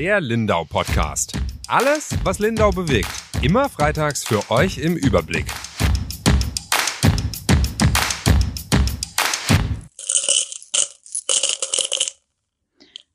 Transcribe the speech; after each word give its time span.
Der 0.00 0.18
Lindau 0.18 0.64
Podcast. 0.64 1.34
Alles, 1.68 2.16
was 2.24 2.38
Lindau 2.38 2.70
bewegt. 2.70 3.10
Immer 3.42 3.68
freitags 3.68 4.24
für 4.24 4.50
euch 4.50 4.78
im 4.78 4.96
Überblick. 4.96 5.44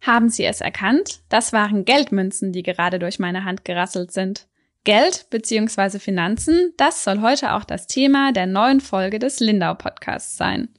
Haben 0.04 0.30
Sie 0.30 0.46
es 0.46 0.62
erkannt? 0.62 1.22
Das 1.28 1.54
waren 1.54 1.86
Geldmünzen, 1.86 2.52
die 2.54 2.62
gerade 2.62 3.00
durch 3.00 3.18
meine 3.18 3.46
Hand 3.46 3.66
gerasselt 3.66 4.12
sind. 4.12 4.46
Geld 4.84 5.26
bzw. 5.32 5.98
Finanzen, 5.98 6.72
das 6.78 7.04
soll 7.04 7.22
heute 7.22 7.54
auch 7.54 7.64
das 7.64 7.88
Thema 7.88 8.32
der 8.32 8.46
neuen 8.46 8.80
Folge 8.80 9.18
des 9.18 9.40
Lindau 9.40 9.74
Podcasts 9.74 10.38
sein. 10.38 10.70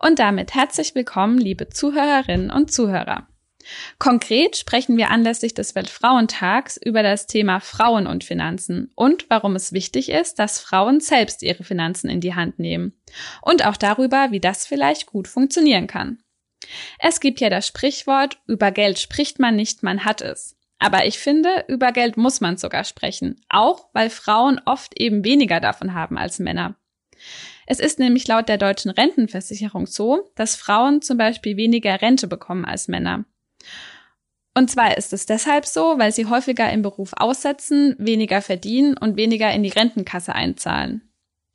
Und 0.00 0.20
damit 0.20 0.54
herzlich 0.54 0.94
willkommen, 0.94 1.38
liebe 1.38 1.70
Zuhörerinnen 1.70 2.52
und 2.52 2.70
Zuhörer. 2.70 3.26
Konkret 3.98 4.56
sprechen 4.56 4.96
wir 4.96 5.10
anlässlich 5.10 5.54
des 5.54 5.74
Weltfrauentags 5.74 6.76
über 6.76 7.02
das 7.02 7.26
Thema 7.26 7.60
Frauen 7.60 8.06
und 8.06 8.24
Finanzen 8.24 8.92
und 8.94 9.26
warum 9.28 9.56
es 9.56 9.72
wichtig 9.72 10.10
ist, 10.10 10.38
dass 10.38 10.60
Frauen 10.60 11.00
selbst 11.00 11.42
ihre 11.42 11.64
Finanzen 11.64 12.08
in 12.08 12.20
die 12.20 12.34
Hand 12.34 12.58
nehmen. 12.58 12.92
Und 13.42 13.64
auch 13.64 13.76
darüber, 13.76 14.30
wie 14.30 14.40
das 14.40 14.66
vielleicht 14.66 15.06
gut 15.06 15.28
funktionieren 15.28 15.86
kann. 15.86 16.18
Es 16.98 17.20
gibt 17.20 17.40
ja 17.40 17.50
das 17.50 17.66
Sprichwort, 17.66 18.38
über 18.46 18.70
Geld 18.70 18.98
spricht 18.98 19.38
man 19.38 19.56
nicht, 19.56 19.82
man 19.82 20.04
hat 20.04 20.20
es. 20.20 20.56
Aber 20.78 21.06
ich 21.06 21.18
finde, 21.18 21.64
über 21.68 21.92
Geld 21.92 22.16
muss 22.16 22.40
man 22.40 22.56
sogar 22.58 22.84
sprechen, 22.84 23.40
auch 23.48 23.88
weil 23.92 24.10
Frauen 24.10 24.60
oft 24.64 24.98
eben 25.00 25.24
weniger 25.24 25.60
davon 25.60 25.94
haben 25.94 26.18
als 26.18 26.38
Männer. 26.38 26.76
Es 27.66 27.80
ist 27.80 27.98
nämlich 27.98 28.28
laut 28.28 28.48
der 28.48 28.58
deutschen 28.58 28.90
Rentenversicherung 28.90 29.86
so, 29.86 30.30
dass 30.36 30.54
Frauen 30.54 31.02
zum 31.02 31.18
Beispiel 31.18 31.56
weniger 31.56 32.00
Rente 32.00 32.28
bekommen 32.28 32.64
als 32.64 32.88
Männer. 32.88 33.24
Und 34.54 34.70
zwar 34.70 34.96
ist 34.96 35.12
es 35.12 35.26
deshalb 35.26 35.66
so, 35.66 35.98
weil 35.98 36.12
sie 36.12 36.26
häufiger 36.26 36.72
im 36.72 36.80
Beruf 36.80 37.12
aussetzen, 37.14 37.94
weniger 37.98 38.40
verdienen 38.40 38.96
und 38.96 39.16
weniger 39.16 39.52
in 39.52 39.62
die 39.62 39.68
Rentenkasse 39.68 40.34
einzahlen. 40.34 41.02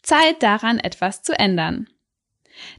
Zeit 0.04 0.44
daran, 0.44 0.80
etwas 0.80 1.24
zu 1.24 1.38
ändern. 1.38 1.90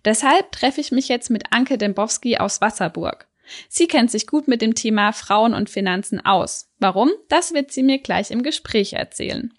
Deshalb 0.04 0.52
treffe 0.52 0.80
ich 0.80 0.92
mich 0.92 1.08
jetzt 1.08 1.30
mit 1.30 1.52
Anke 1.52 1.78
Dembowski 1.78 2.38
aus 2.38 2.60
Wasserburg. 2.60 3.26
Sie 3.68 3.88
kennt 3.88 4.10
sich 4.10 4.26
gut 4.26 4.48
mit 4.48 4.62
dem 4.62 4.74
Thema 4.74 5.12
Frauen 5.12 5.54
und 5.54 5.68
Finanzen 5.68 6.24
aus. 6.24 6.68
Warum? 6.78 7.10
Das 7.28 7.52
wird 7.52 7.72
sie 7.72 7.82
mir 7.82 7.98
gleich 7.98 8.30
im 8.30 8.42
Gespräch 8.42 8.92
erzählen. 8.92 9.52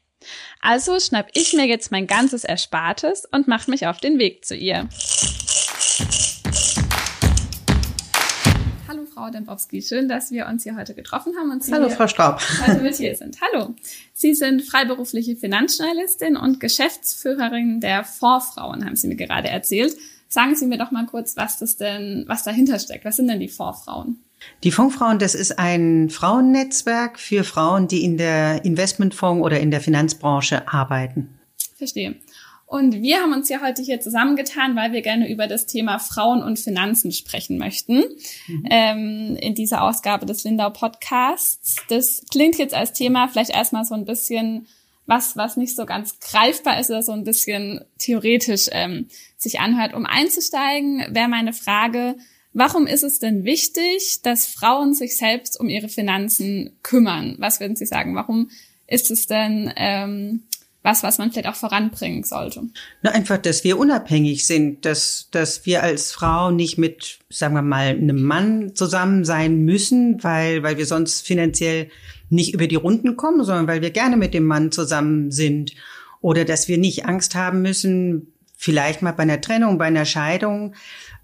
Also 0.62 1.00
schnapp 1.00 1.28
ich 1.34 1.54
mir 1.54 1.66
jetzt 1.66 1.92
mein 1.92 2.08
ganzes 2.08 2.46
Erspartes 2.46 3.26
und 3.32 3.48
mache 3.48 3.70
mich 3.70 3.88
auf 3.88 4.00
den 4.00 4.20
Weg 4.20 4.46
zu 4.46 4.56
ihr. 4.56 4.88
Frau 9.24 9.30
Dembowski, 9.30 9.82
schön, 9.82 10.10
dass 10.10 10.32
wir 10.32 10.48
uns 10.48 10.64
hier 10.64 10.76
heute 10.76 10.94
getroffen 10.94 11.34
haben 11.40 11.50
und 11.50 11.64
Sie 11.64 11.72
Hallo 11.72 11.88
Frau 11.88 12.08
Straub. 12.08 12.42
heute 12.68 12.82
mit 12.82 12.96
hier 12.96 13.16
sind. 13.16 13.38
Hallo. 13.40 13.74
Sie 14.14 14.34
sind 14.34 14.64
freiberufliche 14.64 15.38
Finanzjournalistin 15.38 16.36
und 16.36 16.60
Geschäftsführerin 16.60 17.80
der 17.80 18.04
Vorfrauen, 18.04 18.84
haben 18.84 18.98
Sie 18.98 19.08
mir 19.08 19.16
gerade 19.16 19.48
erzählt. 19.48 19.96
Sagen 20.28 20.58
Sie 20.58 20.66
mir 20.66 20.78
doch 20.78 20.92
mal 20.92 21.06
kurz, 21.06 21.38
was 21.38 21.58
das 21.58 21.78
denn, 21.78 22.26
was 22.28 22.44
dahinter 22.44 22.78
steckt. 22.80 23.06
Was 23.06 23.16
sind 23.16 23.30
denn 23.30 23.40
die 23.40 23.48
Vorfrauen? 23.48 24.22
Die 24.66 24.72
Fondsfrauen, 24.72 25.20
das 25.20 25.36
ist 25.36 25.58
ein 25.58 26.10
Frauennetzwerk 26.10 27.18
für 27.18 27.46
Frauen, 27.46 27.88
die 27.88 28.04
in 28.04 28.18
der 28.18 28.66
Investmentfonds 28.66 29.42
oder 29.42 29.58
in 29.58 29.72
der 29.72 29.80
Finanzbranche 29.80 30.68
arbeiten. 30.68 31.30
Verstehe. 31.78 32.16
Und 32.74 33.04
wir 33.04 33.20
haben 33.20 33.34
uns 33.34 33.50
ja 33.50 33.62
heute 33.62 33.84
hier 33.84 34.00
zusammengetan, 34.00 34.76
weil 34.76 34.94
wir 34.94 35.04
gerne 35.04 35.30
über 35.30 35.46
das 35.46 35.68
Thema 35.68 36.00
Frauen 36.00 36.42
und 36.42 36.58
Finanzen 36.58 37.12
sprechen 37.12 37.60
möchten. 37.60 38.04
Mhm. 38.48 38.66
Ähm, 38.68 39.38
in 39.40 39.54
dieser 39.54 39.84
Ausgabe 39.84 40.26
des 40.26 40.44
Lindau 40.44 40.72
Podcasts. 40.72 41.76
Das 41.90 42.24
klingt 42.32 42.58
jetzt 42.58 42.74
als 42.74 42.92
Thema 42.92 43.28
vielleicht 43.28 43.52
erstmal 43.52 43.86
so 43.86 43.94
ein 43.94 44.06
bisschen 44.06 44.66
was, 45.06 45.38
was 45.38 45.56
nicht 45.56 45.76
so 45.76 45.86
ganz 45.86 46.20
greifbar 46.20 46.80
ist 46.80 46.90
oder 46.90 47.04
so 47.04 47.12
ein 47.12 47.24
bisschen 47.24 47.86
theoretisch 48.00 48.70
ähm, 48.72 49.08
sich 49.38 49.60
anhört. 49.60 49.94
Um 49.94 50.08
einzusteigen, 50.08 51.06
wäre 51.14 51.28
meine 51.28 51.54
Frage, 51.54 52.16
warum 52.54 52.88
ist 52.88 53.04
es 53.04 53.20
denn 53.20 53.44
wichtig, 53.44 54.24
dass 54.24 54.48
Frauen 54.48 54.96
sich 54.96 55.16
selbst 55.16 55.60
um 55.60 55.70
ihre 55.70 55.90
Finanzen 55.90 56.76
kümmern? 56.82 57.36
Was 57.38 57.60
würden 57.60 57.76
Sie 57.76 57.86
sagen? 57.86 58.16
Warum 58.16 58.50
ist 58.88 59.12
es 59.12 59.28
denn 59.28 59.72
ähm, 59.76 60.44
was, 60.84 61.02
was 61.02 61.18
man 61.18 61.32
vielleicht 61.32 61.48
auch 61.48 61.56
voranbringen 61.56 62.24
sollte? 62.24 62.64
Na, 63.02 63.12
einfach, 63.12 63.38
dass 63.38 63.64
wir 63.64 63.80
unabhängig 63.80 64.46
sind, 64.46 64.86
dass, 64.86 65.30
dass 65.32 65.66
wir 65.66 65.82
als 65.82 66.12
Frau 66.12 66.52
nicht 66.52 66.78
mit, 66.78 67.20
sagen 67.30 67.56
wir 67.56 67.62
mal, 67.62 67.88
einem 67.88 68.22
Mann 68.22 68.76
zusammen 68.76 69.24
sein 69.24 69.64
müssen, 69.64 70.22
weil, 70.24 70.62
weil 70.62 70.78
wir 70.78 70.86
sonst 70.86 71.26
finanziell 71.26 71.90
nicht 72.30 72.54
über 72.54 72.68
die 72.68 72.76
Runden 72.76 73.16
kommen, 73.16 73.46
sondern 73.46 73.68
weil 73.68 73.82
wir 73.82 73.92
gerne 73.92 74.18
mit 74.18 74.34
dem 74.34 74.46
Mann 74.46 74.72
zusammen 74.72 75.32
sind. 75.32 75.72
Oder 76.20 76.44
dass 76.44 76.68
wir 76.68 76.78
nicht 76.78 77.06
Angst 77.06 77.34
haben 77.36 77.62
müssen, 77.62 78.34
vielleicht 78.58 79.02
mal 79.02 79.12
bei 79.12 79.24
einer 79.24 79.42
Trennung, 79.42 79.78
bei 79.78 79.86
einer 79.86 80.06
Scheidung, 80.06 80.74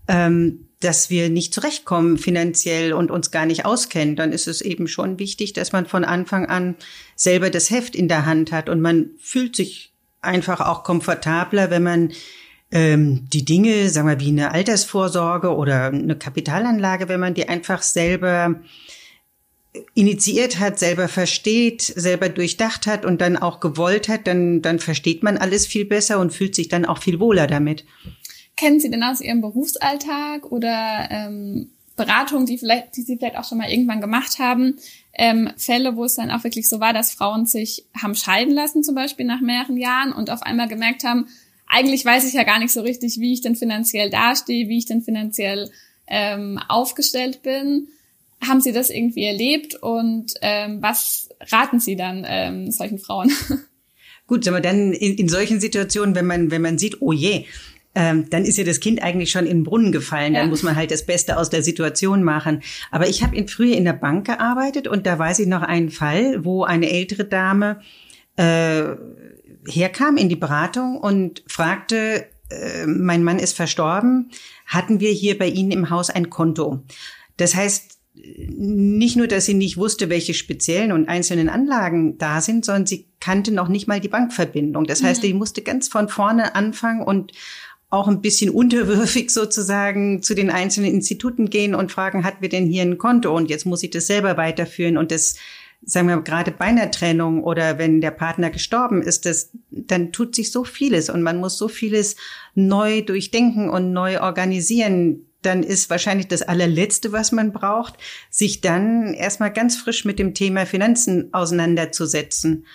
ähm, 0.09 0.66
dass 0.81 1.09
wir 1.09 1.30
nicht 1.30 1.53
zurechtkommen 1.53 2.18
finanziell 2.18 2.94
und 2.94 3.12
uns 3.12 3.31
gar 3.31 3.46
nicht 3.46 3.66
auskennen, 3.66 4.16
dann 4.16 4.31
ist 4.31 4.47
es 4.47 4.62
eben 4.62 4.88
schon 4.88 5.20
wichtig, 5.20 5.53
dass 5.53 5.72
man 5.72 5.86
von 5.86 6.03
Anfang 6.03 6.46
an 6.47 6.75
selber 7.16 7.50
das 7.50 7.70
Heft 7.70 7.96
in 7.96 8.08
der 8.08 8.25
Hand 8.25 8.52
hat 8.52 8.69
und 8.69 8.81
man 8.81 9.12
fühlt 9.19 9.56
sich 9.56 9.94
einfach 10.22 10.62
auch 10.62 10.84
komfortabler, 10.84 11.69
wenn 11.69 11.84
man 11.84 12.12
ähm, 12.72 13.28
die 13.30 13.46
Dinge, 13.46 13.90
sagen 13.90 14.08
wir, 14.08 14.19
wie 14.19 14.30
eine 14.30 14.52
Altersvorsorge 14.52 15.56
oder 15.56 15.86
eine 15.86 16.18
Kapitalanlage, 16.18 17.08
wenn 17.08 17.19
man 17.19 17.34
die 17.34 17.48
einfach 17.48 17.81
selber 17.81 18.62
initiiert 19.94 20.59
hat, 20.59 20.80
selber 20.80 21.08
versteht, 21.08 21.81
selber 21.81 22.30
durchdacht 22.30 22.88
hat 22.88 23.06
und 23.06 23.22
dann 23.22 23.38
auch 23.38 23.59
gewollt 23.59 24.09
hat, 24.09 24.25
dann, 24.28 24.62
dann 24.62 24.80
versteht 24.80 25.24
man 25.24 25.38
alles 25.38 25.68
viel 25.68 25.86
besser 25.86 26.19
und 26.19 26.34
fühlt 26.34 26.56
sich 26.56 26.69
dann 26.69 26.86
auch 26.86 26.98
viel 26.98 27.19
wohler 27.19 27.48
damit. 27.48 27.86
Kennen 28.59 28.80
Sie 28.80 28.90
denn 28.90 29.03
aus 29.03 29.22
Ihrem 29.22 29.42
Berufsalltag 29.42 30.52
oder 30.52 31.08
ähm, 31.09 31.70
Beratungen, 31.96 32.46
die 32.46 32.58
vielleicht, 32.58 32.96
die 32.97 33.02
Sie 33.02 33.18
vielleicht 33.18 33.38
auch 33.38 33.47
schon 33.47 33.58
mal 33.58 33.70
irgendwann 33.70 34.02
gemacht 34.02 34.40
haben, 34.40 34.75
ähm, 35.14 35.50
Fälle, 35.58 35.96
wo 35.96 36.06
es 36.06 36.16
dann 36.16 36.31
auch 36.31 36.44
wirklich 36.44 36.68
so 36.68 36.80
war, 36.80 36.94
dass 36.94 37.14
Frauen 37.14 37.46
sich 37.46 37.86
haben 38.02 38.16
scheiden 38.16 38.53
lassen, 38.53 38.84
zum 38.84 38.96
Beispiel 38.96 39.25
nach 39.25 39.42
mehreren 39.42 39.78
Jahren 39.78 40.12
und 40.12 40.30
auf 40.30 40.42
einmal 40.44 40.68
gemerkt 40.68 41.03
haben, 41.03 41.28
eigentlich 41.68 42.03
weiß 42.03 42.28
ich 42.28 42.34
ja 42.34 42.44
gar 42.44 42.59
nicht 42.59 42.74
so 42.74 42.81
richtig, 42.81 43.19
wie 43.19 43.34
ich 43.34 43.42
denn 43.42 43.56
finanziell 43.56 44.09
dastehe, 44.09 44.68
wie 44.68 44.80
ich 44.80 44.86
denn 44.86 45.02
finanziell 45.02 45.69
ähm, 46.08 46.59
aufgestellt 46.68 47.44
bin 47.44 47.88
haben 48.48 48.62
Sie 48.62 48.72
das 48.72 48.90
irgendwie 48.90 49.25
erlebt 49.25 49.75
und 49.75 50.34
ähm, 50.42 50.81
was 50.81 51.30
raten 51.52 51.80
Sie 51.80 51.96
dann 51.96 52.25
ähm, 52.28 52.72
solchen 52.72 53.00
Frauen? 53.00 53.31
Gut, 54.28 54.48
aber 54.48 54.62
dann 54.62 54.94
in, 54.94 55.16
in 55.16 55.30
solchen 55.30 55.59
Situationen, 55.59 56.16
wenn 56.16 56.28
man 56.28 56.52
wenn 56.52 56.62
man 56.62 56.78
sieht, 56.78 57.02
oh 57.02 57.12
je, 57.12 57.46
ähm, 57.95 58.29
dann 58.29 58.45
ist 58.45 58.57
ja 58.57 58.63
das 58.63 58.79
Kind 58.79 59.01
eigentlich 59.01 59.31
schon 59.31 59.45
in 59.45 59.59
den 59.59 59.63
Brunnen 59.63 59.91
gefallen. 59.91 60.33
Dann 60.33 60.44
ja. 60.45 60.50
muss 60.50 60.63
man 60.63 60.75
halt 60.75 60.91
das 60.91 61.05
Beste 61.05 61.38
aus 61.38 61.50
der 61.50 61.63
Situation 61.63 62.23
machen. 62.23 62.61
Aber 62.91 63.07
ich 63.07 63.23
habe 63.23 63.47
früher 63.47 63.75
in 63.75 63.85
der 63.85 63.94
Bank 63.94 64.27
gearbeitet 64.27 64.88
und 64.88 65.05
da 65.05 65.17
weiß 65.17 65.39
ich 65.39 65.47
noch 65.47 65.63
einen 65.63 65.89
Fall, 65.89 66.45
wo 66.45 66.63
eine 66.63 66.89
ältere 66.89 67.25
Dame 67.25 67.81
äh, 68.35 68.95
herkam 69.67 70.17
in 70.17 70.29
die 70.29 70.35
Beratung 70.35 70.97
und 70.97 71.44
fragte, 71.47 72.27
äh, 72.50 72.85
mein 72.85 73.23
Mann 73.23 73.39
ist 73.39 73.55
verstorben, 73.55 74.29
hatten 74.66 75.00
wir 75.00 75.11
hier 75.11 75.38
bei 75.38 75.47
Ihnen 75.47 75.71
im 75.71 75.89
Haus 75.89 76.09
ein 76.09 76.29
Konto? 76.29 76.83
Das 77.38 77.56
heißt, 77.56 78.00
nicht 78.16 79.16
nur, 79.16 79.27
dass 79.27 79.45
sie 79.45 79.53
nicht 79.53 79.77
wusste, 79.77 80.09
welche 80.09 80.33
speziellen 80.33 80.91
und 80.91 81.07
einzelnen 81.07 81.47
Anlagen 81.47 82.17
da 82.17 82.41
sind, 82.41 82.66
sondern 82.66 82.85
sie 82.85 83.07
kannte 83.19 83.53
noch 83.53 83.69
nicht 83.69 83.88
mal 83.88 84.00
die 84.00 84.07
Bankverbindung. 84.07 84.85
Das 84.85 85.03
heißt, 85.03 85.23
mhm. 85.23 85.38
musste 85.38 85.61
ganz 85.61 85.88
von 85.88 86.09
vorne 86.09 86.56
anfangen 86.56 87.01
und 87.01 87.31
auch 87.89 88.07
ein 88.07 88.22
bisschen 88.22 88.51
unterwürfig 88.51 89.31
sozusagen 89.31 90.21
zu 90.21 90.36
den 90.36 90.50
einzelnen 90.50 90.94
Instituten 90.94 91.50
gehen 91.50 91.75
und 91.75 91.91
fragen, 91.91 92.24
hat 92.24 92.41
wir 92.41 92.50
denn 92.50 92.68
hier 92.68 92.83
ein 92.83 92.97
Konto? 92.97 93.36
Und 93.36 93.50
jetzt 93.50 93.65
muss 93.65 93.83
ich 93.83 93.89
das 93.89 94.07
selber 94.07 94.38
weiterführen 94.38 94.97
und 94.97 95.12
das 95.12 95.36
sagen 95.86 96.07
wir 96.07 96.21
gerade 96.21 96.51
bei 96.51 96.65
einer 96.65 96.91
Trennung 96.91 97.41
oder 97.41 97.77
wenn 97.77 98.01
der 98.01 98.12
Partner 98.12 98.50
gestorben 98.50 99.01
ist, 99.01 99.25
das, 99.25 99.51
dann 99.71 100.12
tut 100.12 100.36
sich 100.36 100.51
so 100.51 100.65
vieles 100.65 101.09
und 101.09 101.24
man 101.24 101.38
muss 101.38 101.57
so 101.57 101.69
vieles 101.69 102.18
neu 102.53 103.01
durchdenken 103.01 103.69
und 103.69 103.94
neu 103.94 104.21
organisieren 104.21 105.25
dann 105.42 105.63
ist 105.63 105.89
wahrscheinlich 105.89 106.27
das 106.27 106.42
allerletzte, 106.42 107.12
was 107.12 107.31
man 107.31 107.53
braucht, 107.53 107.95
sich 108.30 108.62
dann 108.62 109.13
erstmal 109.13 109.53
ganz 109.53 109.77
frisch 109.77 110.06
mit 110.06 110.19
dem 110.19 110.33
Thema 110.33 110.65
Finanzen 110.65 111.33
auseinanderzusetzen. 111.33 112.65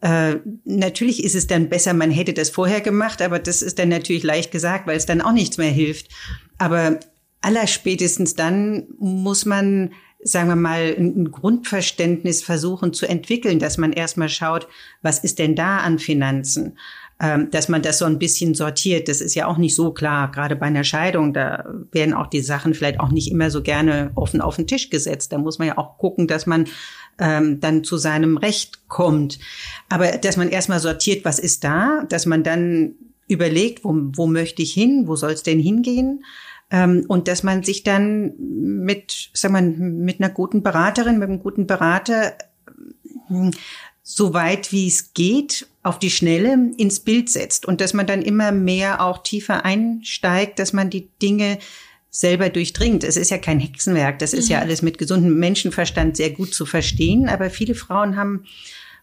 Äh, 0.00 0.36
natürlich 0.64 1.24
ist 1.24 1.34
es 1.34 1.46
dann 1.46 1.68
besser, 1.68 1.94
man 1.94 2.10
hätte 2.10 2.34
das 2.34 2.50
vorher 2.50 2.80
gemacht, 2.80 3.22
aber 3.22 3.38
das 3.38 3.62
ist 3.62 3.78
dann 3.78 3.88
natürlich 3.88 4.22
leicht 4.22 4.50
gesagt, 4.50 4.86
weil 4.86 4.96
es 4.96 5.06
dann 5.06 5.20
auch 5.20 5.32
nichts 5.32 5.58
mehr 5.58 5.70
hilft. 5.70 6.08
Aber 6.58 7.00
allerspätestens 7.40 8.34
dann 8.34 8.86
muss 8.98 9.46
man, 9.46 9.92
sagen 10.22 10.48
wir 10.48 10.56
mal, 10.56 10.94
ein 10.98 11.30
Grundverständnis 11.30 12.42
versuchen 12.42 12.92
zu 12.92 13.06
entwickeln, 13.06 13.58
dass 13.58 13.78
man 13.78 13.92
erstmal 13.92 14.28
schaut, 14.28 14.68
was 15.02 15.20
ist 15.20 15.38
denn 15.38 15.54
da 15.54 15.78
an 15.78 15.98
Finanzen? 15.98 16.76
ähm, 17.18 17.50
dass 17.50 17.68
man 17.68 17.82
das 17.82 17.98
so 17.98 18.04
ein 18.04 18.18
bisschen 18.18 18.54
sortiert. 18.54 19.08
Das 19.08 19.20
ist 19.20 19.34
ja 19.34 19.46
auch 19.46 19.56
nicht 19.56 19.74
so 19.74 19.92
klar, 19.92 20.30
gerade 20.30 20.54
bei 20.54 20.66
einer 20.66 20.84
Scheidung. 20.84 21.32
Da 21.32 21.64
werden 21.90 22.14
auch 22.14 22.26
die 22.26 22.42
Sachen 22.42 22.74
vielleicht 22.74 23.00
auch 23.00 23.10
nicht 23.10 23.30
immer 23.30 23.50
so 23.50 23.62
gerne 23.62 24.10
offen 24.14 24.40
auf 24.40 24.56
den 24.56 24.66
Tisch 24.66 24.90
gesetzt. 24.90 25.32
Da 25.32 25.38
muss 25.38 25.58
man 25.58 25.68
ja 25.68 25.78
auch 25.78 25.96
gucken, 25.96 26.26
dass 26.26 26.46
man 26.46 26.66
ähm, 27.18 27.60
dann 27.60 27.84
zu 27.84 27.96
seinem 27.96 28.36
Recht 28.36 28.88
kommt. 28.88 29.38
Aber 29.88 30.12
dass 30.12 30.36
man 30.36 30.48
erstmal 30.48 30.80
sortiert, 30.80 31.24
was 31.24 31.38
ist 31.38 31.64
da, 31.64 32.04
dass 32.08 32.26
man 32.26 32.42
dann 32.42 32.94
überlegt, 33.28 33.84
wo, 33.84 33.94
wo 34.12 34.26
möchte 34.26 34.62
ich 34.62 34.72
hin, 34.72 35.04
wo 35.06 35.16
soll 35.16 35.32
es 35.32 35.42
denn 35.42 35.60
hingehen? 35.60 36.24
Ähm, 36.70 37.04
und 37.08 37.28
dass 37.28 37.42
man 37.42 37.62
sich 37.62 37.82
dann 37.82 38.34
mit, 38.38 39.30
sag 39.32 39.52
mal, 39.52 39.62
mit 39.62 40.20
einer 40.20 40.30
guten 40.30 40.62
Beraterin, 40.62 41.18
mit 41.18 41.28
einem 41.28 41.42
guten 41.42 41.66
Berater 41.66 42.34
hm, 43.28 43.52
so 44.02 44.34
weit 44.34 44.70
wie 44.70 44.86
es 44.86 45.14
geht 45.14 45.66
auf 45.82 45.98
die 45.98 46.10
Schnelle 46.10 46.70
ins 46.76 47.00
Bild 47.00 47.28
setzt 47.28 47.66
und 47.66 47.80
dass 47.80 47.92
man 47.92 48.06
dann 48.06 48.22
immer 48.22 48.52
mehr 48.52 49.00
auch 49.00 49.18
tiefer 49.18 49.64
einsteigt, 49.64 50.60
dass 50.60 50.72
man 50.72 50.90
die 50.90 51.08
Dinge 51.20 51.58
selber 52.16 52.48
durchdringt. 52.48 53.04
Es 53.04 53.16
ist 53.16 53.30
ja 53.30 53.36
kein 53.36 53.60
Hexenwerk, 53.60 54.18
das 54.18 54.32
ist 54.32 54.46
mhm. 54.46 54.52
ja 54.52 54.58
alles 54.60 54.80
mit 54.80 54.96
gesundem 54.96 55.38
Menschenverstand 55.38 56.16
sehr 56.16 56.30
gut 56.30 56.54
zu 56.54 56.64
verstehen, 56.64 57.28
aber 57.28 57.50
viele 57.50 57.74
Frauen 57.74 58.16
haben 58.16 58.44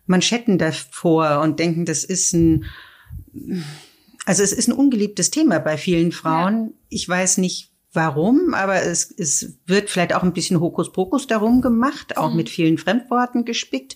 Manschetten 0.08 0.58
davor 0.58 1.42
und 1.42 1.60
denken, 1.60 1.86
das 1.86 2.04
ist 2.04 2.34
ein, 2.34 2.66
also 4.26 4.42
es 4.42 4.52
ist 4.52 4.68
ein 4.68 4.74
ungeliebtes 4.74 5.30
Thema 5.30 5.60
bei 5.60 5.78
vielen 5.78 6.12
Frauen. 6.12 6.66
Ja. 6.66 6.74
Ich 6.90 7.08
weiß 7.08 7.38
nicht, 7.38 7.72
warum, 7.94 8.56
aber 8.56 8.82
es, 8.82 9.12
es 9.12 9.60
wird 9.68 9.92
vielleicht 9.92 10.16
auch 10.16 10.24
ein 10.24 10.34
bisschen 10.34 10.60
Hokuspokus 10.60 11.28
darum 11.28 11.62
gemacht, 11.62 12.18
auch 12.18 12.32
mhm. 12.32 12.38
mit 12.38 12.50
vielen 12.50 12.80
Fremdworten 12.80 13.46
gespickt. 13.46 13.96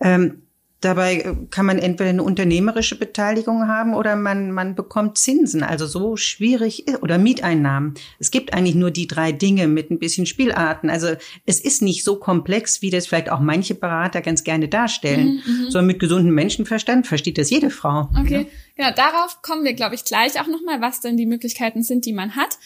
Ähm, 0.00 0.45
dabei 0.80 1.16
äh, 1.16 1.34
kann 1.50 1.66
man 1.66 1.78
entweder 1.78 2.10
eine 2.10 2.22
unternehmerische 2.22 2.98
Beteiligung 2.98 3.66
haben 3.66 3.94
oder 3.94 4.16
man, 4.16 4.52
man 4.52 4.74
bekommt 4.74 5.18
Zinsen. 5.18 5.62
Also 5.62 5.86
so 5.86 6.16
schwierig 6.16 6.86
ist, 6.86 7.02
oder 7.02 7.18
Mieteinnahmen. 7.18 7.94
Es 8.18 8.30
gibt 8.30 8.52
eigentlich 8.52 8.74
nur 8.74 8.90
die 8.90 9.06
drei 9.06 9.32
Dinge 9.32 9.68
mit 9.68 9.90
ein 9.90 9.98
bisschen 9.98 10.26
Spielarten. 10.26 10.90
Also 10.90 11.08
es 11.46 11.60
ist 11.60 11.82
nicht 11.82 12.04
so 12.04 12.16
komplex, 12.16 12.82
wie 12.82 12.90
das 12.90 13.06
vielleicht 13.06 13.30
auch 13.30 13.40
manche 13.40 13.74
Berater 13.74 14.20
ganz 14.20 14.44
gerne 14.44 14.68
darstellen. 14.68 15.42
Mhm, 15.46 15.64
mhm. 15.64 15.70
sondern 15.70 15.86
mit 15.86 16.00
gesundem 16.00 16.34
Menschenverstand 16.34 17.06
versteht 17.06 17.38
das 17.38 17.50
jede 17.50 17.70
Frau. 17.70 18.10
Okay, 18.18 18.46
ja, 18.76 18.90
darauf 18.92 19.40
kommen 19.42 19.64
wir, 19.64 19.74
glaube 19.74 19.94
ich, 19.94 20.04
gleich 20.04 20.40
auch 20.40 20.46
nochmal, 20.46 20.80
was 20.80 21.00
denn 21.00 21.16
die 21.16 21.26
Möglichkeiten 21.26 21.82
sind, 21.82 22.04
die 22.04 22.12
man 22.12 22.36
hat. 22.36 22.58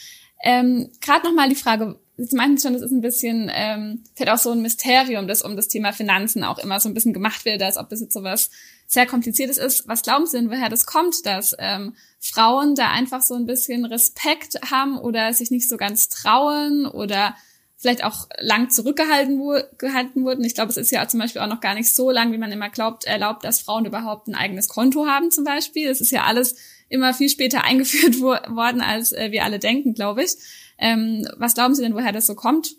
Ähm, 0.43 0.89
Gerade 1.01 1.27
nochmal 1.27 1.49
die 1.49 1.55
Frage, 1.55 1.99
Sie 2.29 2.35
meinten 2.35 2.59
schon, 2.59 2.73
das 2.73 2.81
ist 2.81 2.91
ein 2.91 3.01
bisschen, 3.01 3.49
ähm, 3.53 4.03
vielleicht 4.15 4.31
auch 4.31 4.41
so 4.41 4.51
ein 4.51 4.61
Mysterium, 4.61 5.27
das 5.27 5.41
um 5.41 5.55
das 5.55 5.67
Thema 5.67 5.91
Finanzen 5.91 6.43
auch 6.43 6.59
immer 6.59 6.79
so 6.79 6.89
ein 6.89 6.93
bisschen 6.93 7.13
gemacht 7.13 7.45
wird, 7.45 7.61
als 7.61 7.77
ob 7.77 7.89
das 7.89 8.01
jetzt 8.01 8.13
so 8.13 8.23
was 8.23 8.49
sehr 8.87 9.05
Kompliziertes 9.05 9.57
ist. 9.57 9.87
Was 9.87 10.03
glauben 10.03 10.25
Sie 10.25 10.37
denn, 10.37 10.49
woher 10.49 10.69
das 10.69 10.85
kommt, 10.85 11.25
dass 11.25 11.55
ähm, 11.57 11.95
Frauen 12.19 12.75
da 12.75 12.91
einfach 12.91 13.21
so 13.21 13.33
ein 13.35 13.45
bisschen 13.45 13.85
Respekt 13.85 14.59
haben 14.69 14.97
oder 14.97 15.33
sich 15.33 15.49
nicht 15.49 15.67
so 15.67 15.77
ganz 15.77 16.09
trauen 16.09 16.85
oder 16.85 17.35
vielleicht 17.81 18.03
auch 18.03 18.27
lang 18.39 18.69
zurückgehalten 18.69 19.41
gehalten 19.79 20.23
wurden. 20.23 20.45
Ich 20.45 20.53
glaube, 20.53 20.69
es 20.69 20.77
ist 20.77 20.91
ja 20.91 21.07
zum 21.07 21.19
Beispiel 21.19 21.41
auch 21.41 21.47
noch 21.47 21.61
gar 21.61 21.73
nicht 21.73 21.93
so 21.95 22.11
lang, 22.11 22.31
wie 22.31 22.37
man 22.37 22.51
immer 22.51 22.69
glaubt, 22.69 23.05
erlaubt, 23.05 23.43
dass 23.43 23.59
Frauen 23.59 23.85
überhaupt 23.85 24.27
ein 24.27 24.35
eigenes 24.35 24.69
Konto 24.69 25.07
haben 25.07 25.31
zum 25.31 25.45
Beispiel. 25.45 25.89
Es 25.89 25.99
ist 25.99 26.11
ja 26.11 26.25
alles 26.25 26.55
immer 26.89 27.15
viel 27.15 27.29
später 27.29 27.63
eingeführt 27.63 28.19
worden, 28.19 28.81
als 28.81 29.11
äh, 29.13 29.31
wir 29.31 29.43
alle 29.43 29.57
denken, 29.57 29.95
glaube 29.95 30.23
ich. 30.23 30.35
Ähm, 30.81 31.27
was 31.37 31.53
glauben 31.53 31.75
Sie 31.75 31.83
denn, 31.83 31.93
woher 31.93 32.11
das 32.11 32.25
so 32.25 32.35
kommt? 32.35 32.75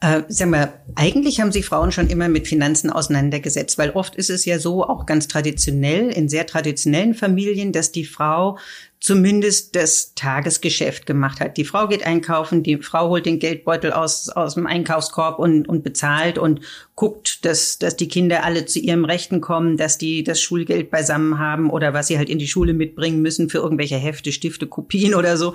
Äh, 0.00 0.22
sag 0.28 0.50
mal, 0.50 0.72
eigentlich 0.96 1.40
haben 1.40 1.50
sich 1.50 1.64
Frauen 1.64 1.90
schon 1.90 2.10
immer 2.10 2.28
mit 2.28 2.46
Finanzen 2.46 2.90
auseinandergesetzt, 2.90 3.78
weil 3.78 3.90
oft 3.90 4.14
ist 4.16 4.28
es 4.28 4.44
ja 4.44 4.58
so, 4.58 4.84
auch 4.84 5.06
ganz 5.06 5.28
traditionell, 5.28 6.10
in 6.10 6.28
sehr 6.28 6.46
traditionellen 6.46 7.14
Familien, 7.14 7.72
dass 7.72 7.90
die 7.90 8.04
Frau 8.04 8.58
zumindest 9.04 9.76
das 9.76 10.14
Tagesgeschäft 10.14 11.04
gemacht 11.04 11.38
hat. 11.38 11.58
Die 11.58 11.66
Frau 11.66 11.88
geht 11.88 12.06
einkaufen, 12.06 12.62
die 12.62 12.78
Frau 12.78 13.10
holt 13.10 13.26
den 13.26 13.38
Geldbeutel 13.38 13.92
aus, 13.92 14.30
aus 14.30 14.54
dem 14.54 14.66
Einkaufskorb 14.66 15.38
und, 15.38 15.68
und 15.68 15.84
bezahlt 15.84 16.38
und 16.38 16.60
guckt, 16.94 17.44
dass, 17.44 17.78
dass 17.78 17.96
die 17.96 18.08
Kinder 18.08 18.44
alle 18.44 18.64
zu 18.64 18.78
ihrem 18.78 19.04
Rechten 19.04 19.42
kommen, 19.42 19.76
dass 19.76 19.98
die 19.98 20.24
das 20.24 20.40
Schulgeld 20.40 20.90
beisammen 20.90 21.38
haben 21.38 21.68
oder 21.68 21.92
was 21.92 22.06
sie 22.06 22.16
halt 22.16 22.30
in 22.30 22.38
die 22.38 22.48
Schule 22.48 22.72
mitbringen 22.72 23.20
müssen 23.20 23.50
für 23.50 23.58
irgendwelche 23.58 23.98
Hefte, 23.98 24.32
Stifte, 24.32 24.66
Kopien 24.66 25.14
oder 25.14 25.36
so. 25.36 25.52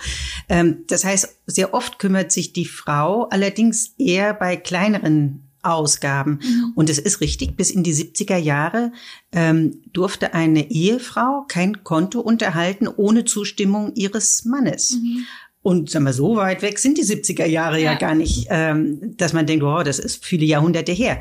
Ähm, 0.47 0.83
das 0.85 1.03
heißt, 1.03 1.39
sehr 1.47 1.73
oft 1.73 1.97
kümmert 1.97 2.31
sich 2.31 2.53
die 2.53 2.65
Frau 2.65 3.29
allerdings 3.29 3.95
eher 3.97 4.35
bei 4.35 4.57
kleineren 4.57 5.48
Ausgaben. 5.61 6.39
Mhm. 6.41 6.73
Und 6.75 6.89
es 6.89 6.99
ist 6.99 7.21
richtig, 7.21 7.55
bis 7.57 7.71
in 7.71 7.83
die 7.83 7.93
70er 7.93 8.37
Jahre 8.37 8.91
ähm, 9.31 9.81
durfte 9.93 10.33
eine 10.33 10.71
Ehefrau 10.71 11.45
kein 11.47 11.83
Konto 11.83 12.19
unterhalten 12.19 12.87
ohne 12.87 13.25
Zustimmung 13.25 13.93
ihres 13.95 14.45
Mannes. 14.45 14.91
Mhm. 14.91 15.25
Und 15.61 15.89
sagen 15.89 16.05
wir, 16.05 16.13
so 16.13 16.37
weit 16.37 16.61
weg 16.61 16.79
sind 16.79 16.97
die 16.97 17.03
70er 17.03 17.45
Jahre 17.45 17.77
ja, 17.77 17.91
ja 17.91 17.97
gar 17.97 18.15
nicht, 18.15 18.47
ähm, 18.49 19.17
dass 19.17 19.33
man 19.33 19.45
denkt, 19.45 19.63
wow, 19.63 19.83
das 19.83 19.99
ist 19.99 20.23
viele 20.23 20.45
Jahrhunderte 20.45 20.93
her. 20.93 21.19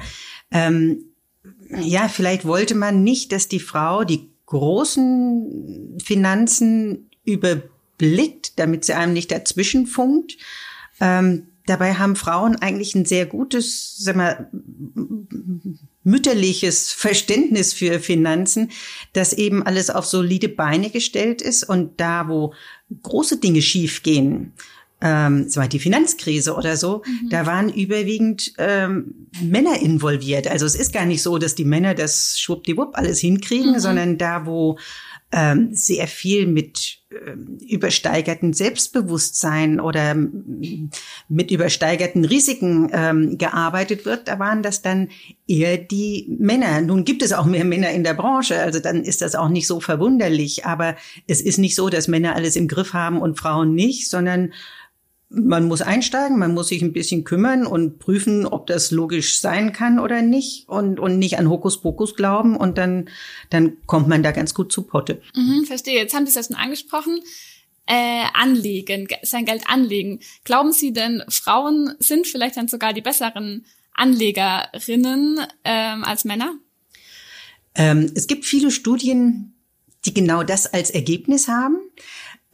Ähm, 0.52 1.04
ja, 1.70 2.08
vielleicht 2.08 2.44
wollte 2.44 2.74
man 2.74 3.02
nicht, 3.02 3.32
dass 3.32 3.48
die 3.48 3.60
Frau 3.60 4.04
die 4.04 4.30
großen 4.46 5.98
Finanzen 6.02 7.10
überblickt, 7.24 8.58
damit 8.58 8.84
sie 8.84 8.94
einem 8.94 9.12
nicht 9.12 9.30
dazwischen 9.30 9.86
funkt. 9.86 10.38
Ähm, 11.00 11.47
Dabei 11.68 11.94
haben 11.94 12.16
Frauen 12.16 12.56
eigentlich 12.56 12.94
ein 12.94 13.04
sehr 13.04 13.26
gutes, 13.26 13.98
sag 13.98 14.16
mal, 14.16 14.50
mütterliches 16.02 16.92
Verständnis 16.92 17.74
für 17.74 18.00
Finanzen, 18.00 18.70
dass 19.12 19.34
eben 19.34 19.62
alles 19.62 19.90
auf 19.90 20.06
solide 20.06 20.48
Beine 20.48 20.88
gestellt 20.88 21.42
ist 21.42 21.64
und 21.64 22.00
da, 22.00 22.28
wo 22.28 22.54
große 23.02 23.36
Dinge 23.36 23.60
schiefgehen, 23.60 24.54
ähm, 25.02 25.50
zum 25.50 25.68
die 25.68 25.78
Finanzkrise 25.78 26.54
oder 26.54 26.78
so, 26.78 27.02
mhm. 27.04 27.28
da 27.28 27.44
waren 27.44 27.68
überwiegend 27.68 28.54
ähm, 28.56 29.28
Männer 29.42 29.78
involviert. 29.80 30.48
Also 30.48 30.64
es 30.64 30.74
ist 30.74 30.94
gar 30.94 31.04
nicht 31.04 31.22
so, 31.22 31.36
dass 31.36 31.54
die 31.54 31.66
Männer 31.66 31.94
das 31.94 32.40
schwuppdiwupp 32.40 32.96
alles 32.96 33.20
hinkriegen, 33.20 33.72
mhm. 33.72 33.78
sondern 33.78 34.16
da, 34.16 34.46
wo 34.46 34.78
ähm, 35.30 35.74
sehr 35.74 36.06
viel 36.06 36.46
mit 36.46 36.98
ähm, 37.10 37.58
übersteigerten 37.68 38.54
Selbstbewusstsein 38.54 39.78
oder 39.78 40.12
ähm, 40.12 40.90
mit 41.28 41.50
übersteigerten 41.50 42.24
Risiken 42.24 42.90
ähm, 42.92 43.36
gearbeitet 43.36 44.06
wird, 44.06 44.28
da 44.28 44.38
waren 44.38 44.62
das 44.62 44.80
dann 44.80 45.08
eher 45.46 45.76
die 45.76 46.34
Männer. 46.38 46.80
Nun 46.80 47.04
gibt 47.04 47.22
es 47.22 47.32
auch 47.32 47.44
mehr 47.44 47.64
Männer 47.64 47.90
in 47.90 48.04
der 48.04 48.14
Branche, 48.14 48.60
also 48.60 48.78
dann 48.78 49.04
ist 49.04 49.20
das 49.20 49.34
auch 49.34 49.48
nicht 49.48 49.66
so 49.66 49.80
verwunderlich. 49.80 50.64
Aber 50.64 50.96
es 51.26 51.42
ist 51.42 51.58
nicht 51.58 51.74
so, 51.74 51.90
dass 51.90 52.08
Männer 52.08 52.34
alles 52.34 52.56
im 52.56 52.68
Griff 52.68 52.94
haben 52.94 53.20
und 53.20 53.38
Frauen 53.38 53.74
nicht, 53.74 54.08
sondern 54.08 54.52
man 55.30 55.66
muss 55.66 55.82
einsteigen, 55.82 56.38
man 56.38 56.54
muss 56.54 56.68
sich 56.68 56.82
ein 56.82 56.92
bisschen 56.92 57.24
kümmern 57.24 57.66
und 57.66 57.98
prüfen, 57.98 58.46
ob 58.46 58.66
das 58.66 58.90
logisch 58.90 59.40
sein 59.40 59.72
kann 59.72 59.98
oder 59.98 60.22
nicht 60.22 60.68
und, 60.68 60.98
und 60.98 61.18
nicht 61.18 61.38
an 61.38 61.50
Hokuspokus 61.50 62.14
glauben 62.14 62.56
und 62.56 62.78
dann, 62.78 63.10
dann 63.50 63.76
kommt 63.86 64.08
man 64.08 64.22
da 64.22 64.32
ganz 64.32 64.54
gut 64.54 64.72
zu 64.72 64.82
Potte. 64.82 65.20
Mhm, 65.34 65.64
verstehe. 65.66 65.98
Jetzt 66.00 66.14
haben 66.14 66.26
Sie 66.26 66.34
das 66.34 66.46
schon 66.46 66.56
angesprochen. 66.56 67.20
Äh, 67.90 68.24
anlegen, 68.34 69.08
sein 69.22 69.46
Geld 69.46 69.62
anlegen. 69.66 70.20
Glauben 70.44 70.72
Sie 70.72 70.92
denn, 70.92 71.22
Frauen 71.30 71.94
sind 71.98 72.26
vielleicht 72.26 72.58
dann 72.58 72.68
sogar 72.68 72.92
die 72.92 73.00
besseren 73.00 73.64
Anlegerinnen 73.94 75.40
ähm, 75.64 76.04
als 76.04 76.26
Männer? 76.26 76.52
Ähm, 77.74 78.12
es 78.14 78.26
gibt 78.26 78.44
viele 78.44 78.70
Studien, 78.70 79.54
die 80.04 80.12
genau 80.12 80.42
das 80.42 80.66
als 80.66 80.90
Ergebnis 80.90 81.48
haben. 81.48 81.78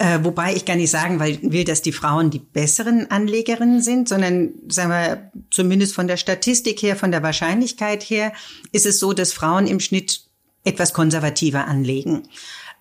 Äh, 0.04 0.22
wobei 0.22 0.54
ich 0.54 0.66
gar 0.66 0.76
nicht 0.76 0.90
sagen 0.90 1.18
weil, 1.18 1.38
will, 1.40 1.64
dass 1.64 1.80
die 1.80 1.92
Frauen 1.92 2.30
die 2.30 2.38
besseren 2.38 3.10
Anlegerinnen 3.10 3.80
sind, 3.80 4.06
sondern 4.06 4.52
sagen 4.68 4.90
wir, 4.90 5.32
zumindest 5.50 5.94
von 5.94 6.06
der 6.08 6.18
Statistik 6.18 6.82
her, 6.82 6.94
von 6.94 7.10
der 7.10 7.22
Wahrscheinlichkeit 7.22 8.02
her, 8.02 8.34
ist 8.70 8.84
es 8.84 8.98
so, 8.98 9.14
dass 9.14 9.32
Frauen 9.32 9.66
im 9.66 9.80
Schnitt 9.80 10.20
etwas 10.62 10.92
konservativer 10.92 11.66
anlegen. 11.66 12.28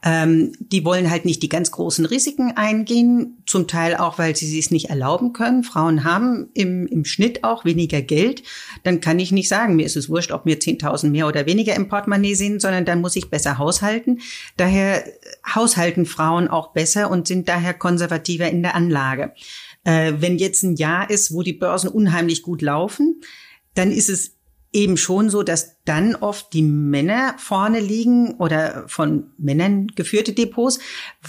Ähm, 0.05 0.51
die 0.59 0.83
wollen 0.83 1.09
halt 1.09 1.23
nicht 1.23 1.41
die 1.41 1.49
ganz 1.49 1.71
großen 1.71 2.05
Risiken 2.05 2.51
eingehen, 2.57 3.41
zum 3.45 3.67
Teil 3.67 3.95
auch, 3.95 4.19
weil 4.19 4.35
sie 4.35 4.59
es 4.59 4.69
nicht 4.69 4.89
erlauben 4.89 5.31
können. 5.31 5.63
Frauen 5.63 6.03
haben 6.03 6.49
im, 6.53 6.87
im 6.87 7.05
Schnitt 7.05 7.45
auch 7.45 7.63
weniger 7.63 8.01
Geld. 8.01 8.43
Dann 8.83 8.99
kann 8.99 9.17
ich 9.19 9.31
nicht 9.31 9.47
sagen, 9.47 9.77
mir 9.77 9.85
ist 9.85 9.95
es 9.95 10.09
wurscht, 10.09 10.31
ob 10.31 10.45
mir 10.45 10.59
10.000 10.59 11.09
mehr 11.09 11.25
oder 11.25 11.45
weniger 11.45 11.73
im 11.75 11.87
Portemonnaie 11.87 12.35
sind, 12.35 12.61
sondern 12.61 12.83
dann 12.83 12.99
muss 12.99 13.15
ich 13.15 13.29
besser 13.29 13.57
haushalten. 13.57 14.19
Daher 14.57 15.05
haushalten 15.55 16.05
Frauen 16.05 16.49
auch 16.49 16.73
besser 16.73 17.09
und 17.09 17.27
sind 17.27 17.47
daher 17.47 17.73
konservativer 17.73 18.49
in 18.49 18.61
der 18.61 18.75
Anlage. 18.75 19.33
Äh, 19.85 20.13
wenn 20.17 20.37
jetzt 20.37 20.63
ein 20.63 20.75
Jahr 20.75 21.09
ist, 21.09 21.33
wo 21.33 21.43
die 21.43 21.53
Börsen 21.53 21.87
unheimlich 21.89 22.41
gut 22.41 22.61
laufen, 22.61 23.21
dann 23.73 23.91
ist 23.91 24.09
es 24.09 24.35
eben 24.73 24.97
schon 24.97 25.29
so, 25.29 25.43
dass 25.43 25.77
dann 25.85 26.15
oft 26.15 26.51
die 26.53 26.63
Männer 26.63 27.35
vorne 27.37 27.79
liegen 27.79 28.33
oder 28.35 28.85
von 28.87 29.31
Männern 29.37 29.87
geführte 29.87 30.33
Depots, 30.33 30.79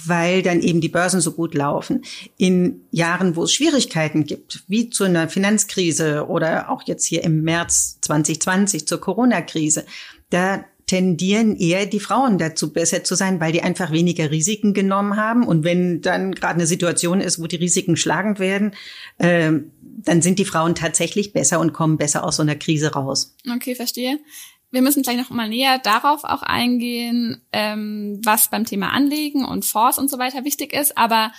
weil 0.07 0.43
dann 0.43 0.61
eben 0.61 0.81
die 0.81 0.89
Börsen 0.89 1.21
so 1.21 1.33
gut 1.33 1.55
laufen. 1.55 2.03
In 2.39 2.81
Jahren, 2.91 3.37
wo 3.37 3.45
es 3.45 3.53
Schwierigkeiten 3.53 4.25
gibt, 4.25 4.65
wie 4.67 4.91
zu 4.91 5.05
einer 5.05 5.29
Finanzkrise 5.29 6.27
oder 6.27 6.71
auch 6.71 6.83
jetzt 6.87 7.05
hier 7.05 7.23
im 7.23 7.43
März 7.43 7.99
2020 8.01 8.89
zur 8.89 9.01
Corona-Krise, 9.01 9.85
da 10.31 10.65
tendieren 10.87 11.57
eher 11.57 11.87
die 11.87 12.01
Frauen 12.01 12.39
dazu, 12.39 12.73
besser 12.73 13.05
zu 13.05 13.15
sein, 13.15 13.41
weil 13.41 13.53
die 13.53 13.63
einfach 13.63 13.91
weniger 13.91 14.31
Risiken 14.31 14.75
genommen 14.75 15.17
haben. 15.17 15.47
Und 15.47 15.65
wenn 15.65 16.03
dann 16.03 16.35
gerade 16.35 16.55
eine 16.55 16.67
Situation 16.67 17.21
ist, 17.21 17.41
wo 17.41 17.47
die 17.47 17.57
Risiken 17.57 17.97
schlagend 17.97 18.39
werden, 18.39 18.73
äh, 19.19 19.53
dann 19.81 20.23
sind 20.23 20.39
die 20.39 20.45
Frauen 20.45 20.75
tatsächlich 20.75 21.33
besser 21.33 21.61
und 21.61 21.73
kommen 21.73 21.97
besser 21.97 22.25
aus 22.25 22.37
so 22.37 22.43
einer 22.43 22.57
Krise 22.57 22.93
raus. 22.93 23.35
Okay, 23.51 23.75
verstehe. 23.75 24.19
Wir 24.71 24.83
müssen 24.83 25.03
gleich 25.03 25.17
noch 25.17 25.31
mal 25.31 25.49
näher 25.49 25.79
darauf 25.79 26.25
auch 26.25 26.43
eingehen, 26.43 27.41
ähm, 27.53 28.21
was 28.25 28.51
beim 28.51 28.65
Thema 28.65 28.91
Anlegen 28.91 29.45
und 29.45 29.65
Fonds 29.65 29.99
und 29.99 30.11
so 30.11 30.19
weiter 30.19 30.45
wichtig 30.45 30.73
ist. 30.73 30.99
Aber 30.99 31.33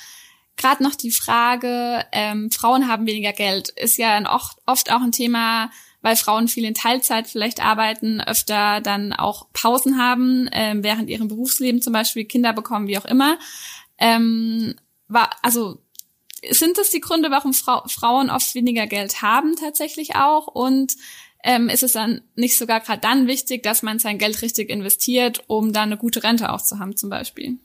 gerade 0.55 0.81
noch 0.81 0.95
die 0.95 1.11
Frage, 1.11 2.05
ähm, 2.11 2.49
Frauen 2.49 2.87
haben 2.87 3.05
weniger 3.05 3.33
Geld, 3.33 3.69
ist 3.69 3.97
ja 3.97 4.19
oft, 4.33 4.57
oft 4.65 4.91
auch 4.91 5.01
ein 5.01 5.11
Thema, 5.11 5.69
weil 6.05 6.15
Frauen 6.15 6.47
viel 6.47 6.65
in 6.65 6.75
Teilzeit 6.75 7.27
vielleicht 7.27 7.65
arbeiten, 7.65 8.21
öfter 8.21 8.79
dann 8.79 9.11
auch 9.11 9.47
Pausen 9.53 9.97
haben, 9.97 10.47
ähm, 10.51 10.83
während 10.83 11.09
ihrem 11.09 11.27
Berufsleben 11.27 11.81
zum 11.81 11.93
Beispiel 11.93 12.25
Kinder 12.25 12.53
bekommen, 12.53 12.87
wie 12.87 12.99
auch 12.99 13.05
immer. 13.05 13.39
Ähm, 13.97 14.75
war, 15.07 15.31
also 15.41 15.81
sind 16.47 16.77
das 16.77 16.91
die 16.91 16.99
Gründe, 16.99 17.31
warum 17.31 17.55
Frau, 17.55 17.81
Frauen 17.87 18.29
oft 18.29 18.53
weniger 18.53 18.85
Geld 18.85 19.23
haben 19.23 19.55
tatsächlich 19.55 20.15
auch? 20.15 20.45
Und 20.45 20.93
ähm, 21.43 21.69
ist 21.69 21.81
es 21.81 21.93
dann 21.93 22.21
nicht 22.35 22.55
sogar 22.55 22.81
gerade 22.81 23.01
dann 23.01 23.25
wichtig, 23.25 23.63
dass 23.63 23.81
man 23.81 23.97
sein 23.97 24.19
Geld 24.19 24.43
richtig 24.43 24.69
investiert, 24.69 25.43
um 25.47 25.73
dann 25.73 25.89
eine 25.89 25.97
gute 25.97 26.21
Rente 26.21 26.53
auch 26.53 26.61
zu 26.61 26.77
haben 26.77 26.95
zum 26.95 27.09
Beispiel? 27.09 27.57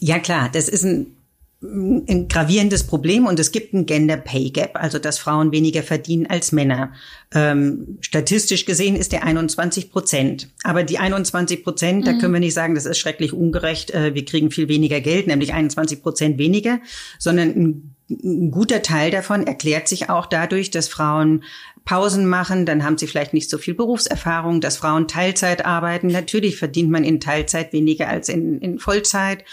Ja 0.00 0.18
klar, 0.18 0.50
das 0.50 0.68
ist 0.68 0.84
ein 0.84 1.16
ein 1.62 2.28
gravierendes 2.28 2.84
Problem 2.84 3.26
und 3.26 3.38
es 3.38 3.52
gibt 3.52 3.72
ein 3.72 3.86
Gender 3.86 4.16
Pay 4.16 4.50
Gap, 4.50 4.72
also 4.74 4.98
dass 4.98 5.18
Frauen 5.18 5.52
weniger 5.52 5.82
verdienen 5.82 6.26
als 6.26 6.50
Männer. 6.50 6.92
Ähm, 7.32 7.98
statistisch 8.00 8.64
gesehen 8.64 8.96
ist 8.96 9.12
der 9.12 9.22
21 9.24 9.90
Prozent. 9.92 10.48
Aber 10.64 10.82
die 10.82 10.98
21 10.98 11.62
Prozent, 11.62 12.00
mhm. 12.00 12.04
da 12.04 12.12
können 12.14 12.32
wir 12.32 12.40
nicht 12.40 12.54
sagen, 12.54 12.74
das 12.74 12.86
ist 12.86 12.98
schrecklich 12.98 13.32
ungerecht, 13.32 13.92
äh, 13.92 14.14
wir 14.14 14.24
kriegen 14.24 14.50
viel 14.50 14.68
weniger 14.68 15.00
Geld, 15.00 15.28
nämlich 15.28 15.54
21 15.54 16.02
Prozent 16.02 16.38
weniger, 16.38 16.80
sondern 17.18 17.48
ein, 17.50 17.94
ein 18.10 18.50
guter 18.50 18.82
Teil 18.82 19.10
davon 19.10 19.46
erklärt 19.46 19.86
sich 19.86 20.10
auch 20.10 20.26
dadurch, 20.26 20.70
dass 20.70 20.88
Frauen 20.88 21.44
Pausen 21.84 22.26
machen, 22.26 22.66
dann 22.66 22.84
haben 22.84 22.98
sie 22.98 23.06
vielleicht 23.06 23.34
nicht 23.34 23.50
so 23.50 23.58
viel 23.58 23.74
Berufserfahrung, 23.74 24.60
dass 24.60 24.76
Frauen 24.76 25.08
Teilzeit 25.08 25.64
arbeiten. 25.64 26.08
Natürlich 26.08 26.56
verdient 26.56 26.90
man 26.90 27.02
in 27.02 27.18
Teilzeit 27.18 27.72
weniger 27.72 28.08
als 28.08 28.28
in, 28.28 28.60
in 28.60 28.78
Vollzeit. 28.78 29.44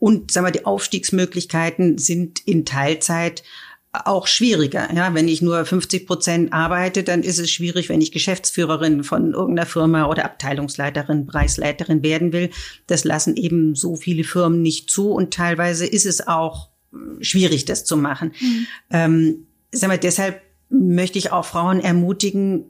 Und 0.00 0.32
sagen 0.32 0.46
wir, 0.46 0.50
die 0.50 0.64
Aufstiegsmöglichkeiten 0.64 1.98
sind 1.98 2.40
in 2.40 2.64
Teilzeit 2.64 3.44
auch 3.92 4.26
schwieriger. 4.26 4.92
Ja, 4.94 5.12
wenn 5.14 5.28
ich 5.28 5.42
nur 5.42 5.64
50 5.64 6.06
Prozent 6.06 6.52
arbeite, 6.52 7.02
dann 7.02 7.22
ist 7.22 7.38
es 7.38 7.50
schwierig, 7.50 7.88
wenn 7.88 8.00
ich 8.00 8.12
Geschäftsführerin 8.12 9.02
von 9.02 9.32
irgendeiner 9.32 9.66
Firma 9.66 10.06
oder 10.06 10.24
Abteilungsleiterin, 10.24 11.26
Bereichsleiterin 11.26 12.02
werden 12.02 12.32
will. 12.32 12.50
Das 12.86 13.04
lassen 13.04 13.36
eben 13.36 13.74
so 13.74 13.96
viele 13.96 14.24
Firmen 14.24 14.62
nicht 14.62 14.90
zu 14.90 15.10
und 15.10 15.34
teilweise 15.34 15.86
ist 15.86 16.06
es 16.06 16.26
auch 16.26 16.68
hm, 16.92 17.18
schwierig, 17.20 17.64
das 17.64 17.84
zu 17.84 17.96
machen. 17.96 18.32
Mhm. 18.40 18.66
Ähm, 18.90 19.46
sagen 19.72 19.92
wir, 19.92 19.98
deshalb 19.98 20.40
möchte 20.68 21.18
ich 21.18 21.32
auch 21.32 21.44
Frauen 21.44 21.80
ermutigen, 21.80 22.66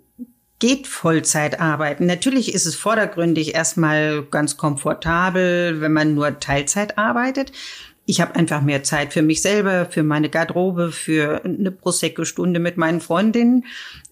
geht 0.61 0.87
Vollzeit 0.87 1.59
arbeiten. 1.59 2.07
Natürlich 2.07 2.55
ist 2.55 2.67
es 2.67 2.77
vordergründig 2.77 3.55
erstmal 3.55 4.23
ganz 4.23 4.57
komfortabel, 4.57 5.81
wenn 5.81 5.93
man 5.93 6.15
nur 6.15 6.39
Teilzeit 6.39 6.97
arbeitet. 6.99 7.51
Ich 8.07 8.21
habe 8.21 8.35
einfach 8.35 8.61
mehr 8.61 8.83
Zeit 8.83 9.13
für 9.13 9.23
mich 9.23 9.41
selber, 9.41 9.87
für 9.87 10.03
meine 10.03 10.29
Garderobe, 10.29 10.93
für 10.93 11.45
eine 11.45 11.71
Prosecco-Stunde 11.71 12.61
mit 12.61 12.77
meinen 12.77 13.01
Freundinnen, 13.01 13.65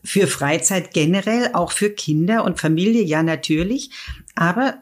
für 0.03 0.27
Freizeit 0.27 0.93
generell, 0.93 1.51
auch 1.53 1.73
für 1.73 1.91
Kinder 1.91 2.45
und 2.45 2.61
Familie, 2.61 3.03
ja 3.03 3.23
natürlich. 3.23 3.91
Aber 4.35 4.79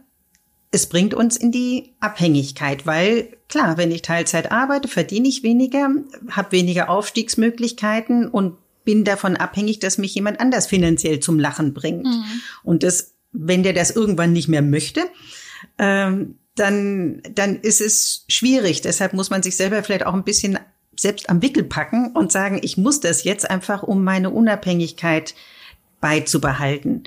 es 0.70 0.88
bringt 0.88 1.14
uns 1.14 1.36
in 1.36 1.50
die 1.50 1.94
Abhängigkeit, 2.00 2.86
weil 2.86 3.28
klar, 3.48 3.78
wenn 3.78 3.90
ich 3.90 4.02
Teilzeit 4.02 4.52
arbeite, 4.52 4.88
verdiene 4.88 5.28
ich 5.28 5.42
weniger, 5.42 5.88
habe 6.30 6.52
weniger 6.52 6.90
Aufstiegsmöglichkeiten 6.90 8.28
und 8.28 8.58
bin 8.86 9.04
davon 9.04 9.36
abhängig, 9.36 9.80
dass 9.80 9.98
mich 9.98 10.14
jemand 10.14 10.40
anders 10.40 10.66
finanziell 10.66 11.20
zum 11.20 11.38
Lachen 11.38 11.74
bringt. 11.74 12.06
Mhm. 12.06 12.24
Und 12.62 12.82
das, 12.82 13.12
wenn 13.32 13.62
der 13.62 13.74
das 13.74 13.90
irgendwann 13.90 14.32
nicht 14.32 14.48
mehr 14.48 14.62
möchte, 14.62 15.02
ähm, 15.76 16.38
dann, 16.54 17.20
dann 17.34 17.56
ist 17.56 17.82
es 17.82 18.24
schwierig. 18.28 18.80
Deshalb 18.80 19.12
muss 19.12 19.28
man 19.28 19.42
sich 19.42 19.56
selber 19.56 19.82
vielleicht 19.82 20.06
auch 20.06 20.14
ein 20.14 20.24
bisschen 20.24 20.58
selbst 20.98 21.28
am 21.28 21.42
Wickel 21.42 21.64
packen 21.64 22.12
und 22.12 22.32
sagen, 22.32 22.60
ich 22.62 22.78
muss 22.78 23.00
das 23.00 23.24
jetzt 23.24 23.50
einfach, 23.50 23.82
um 23.82 24.02
meine 24.02 24.30
Unabhängigkeit 24.30 25.34
beizubehalten. 26.00 27.02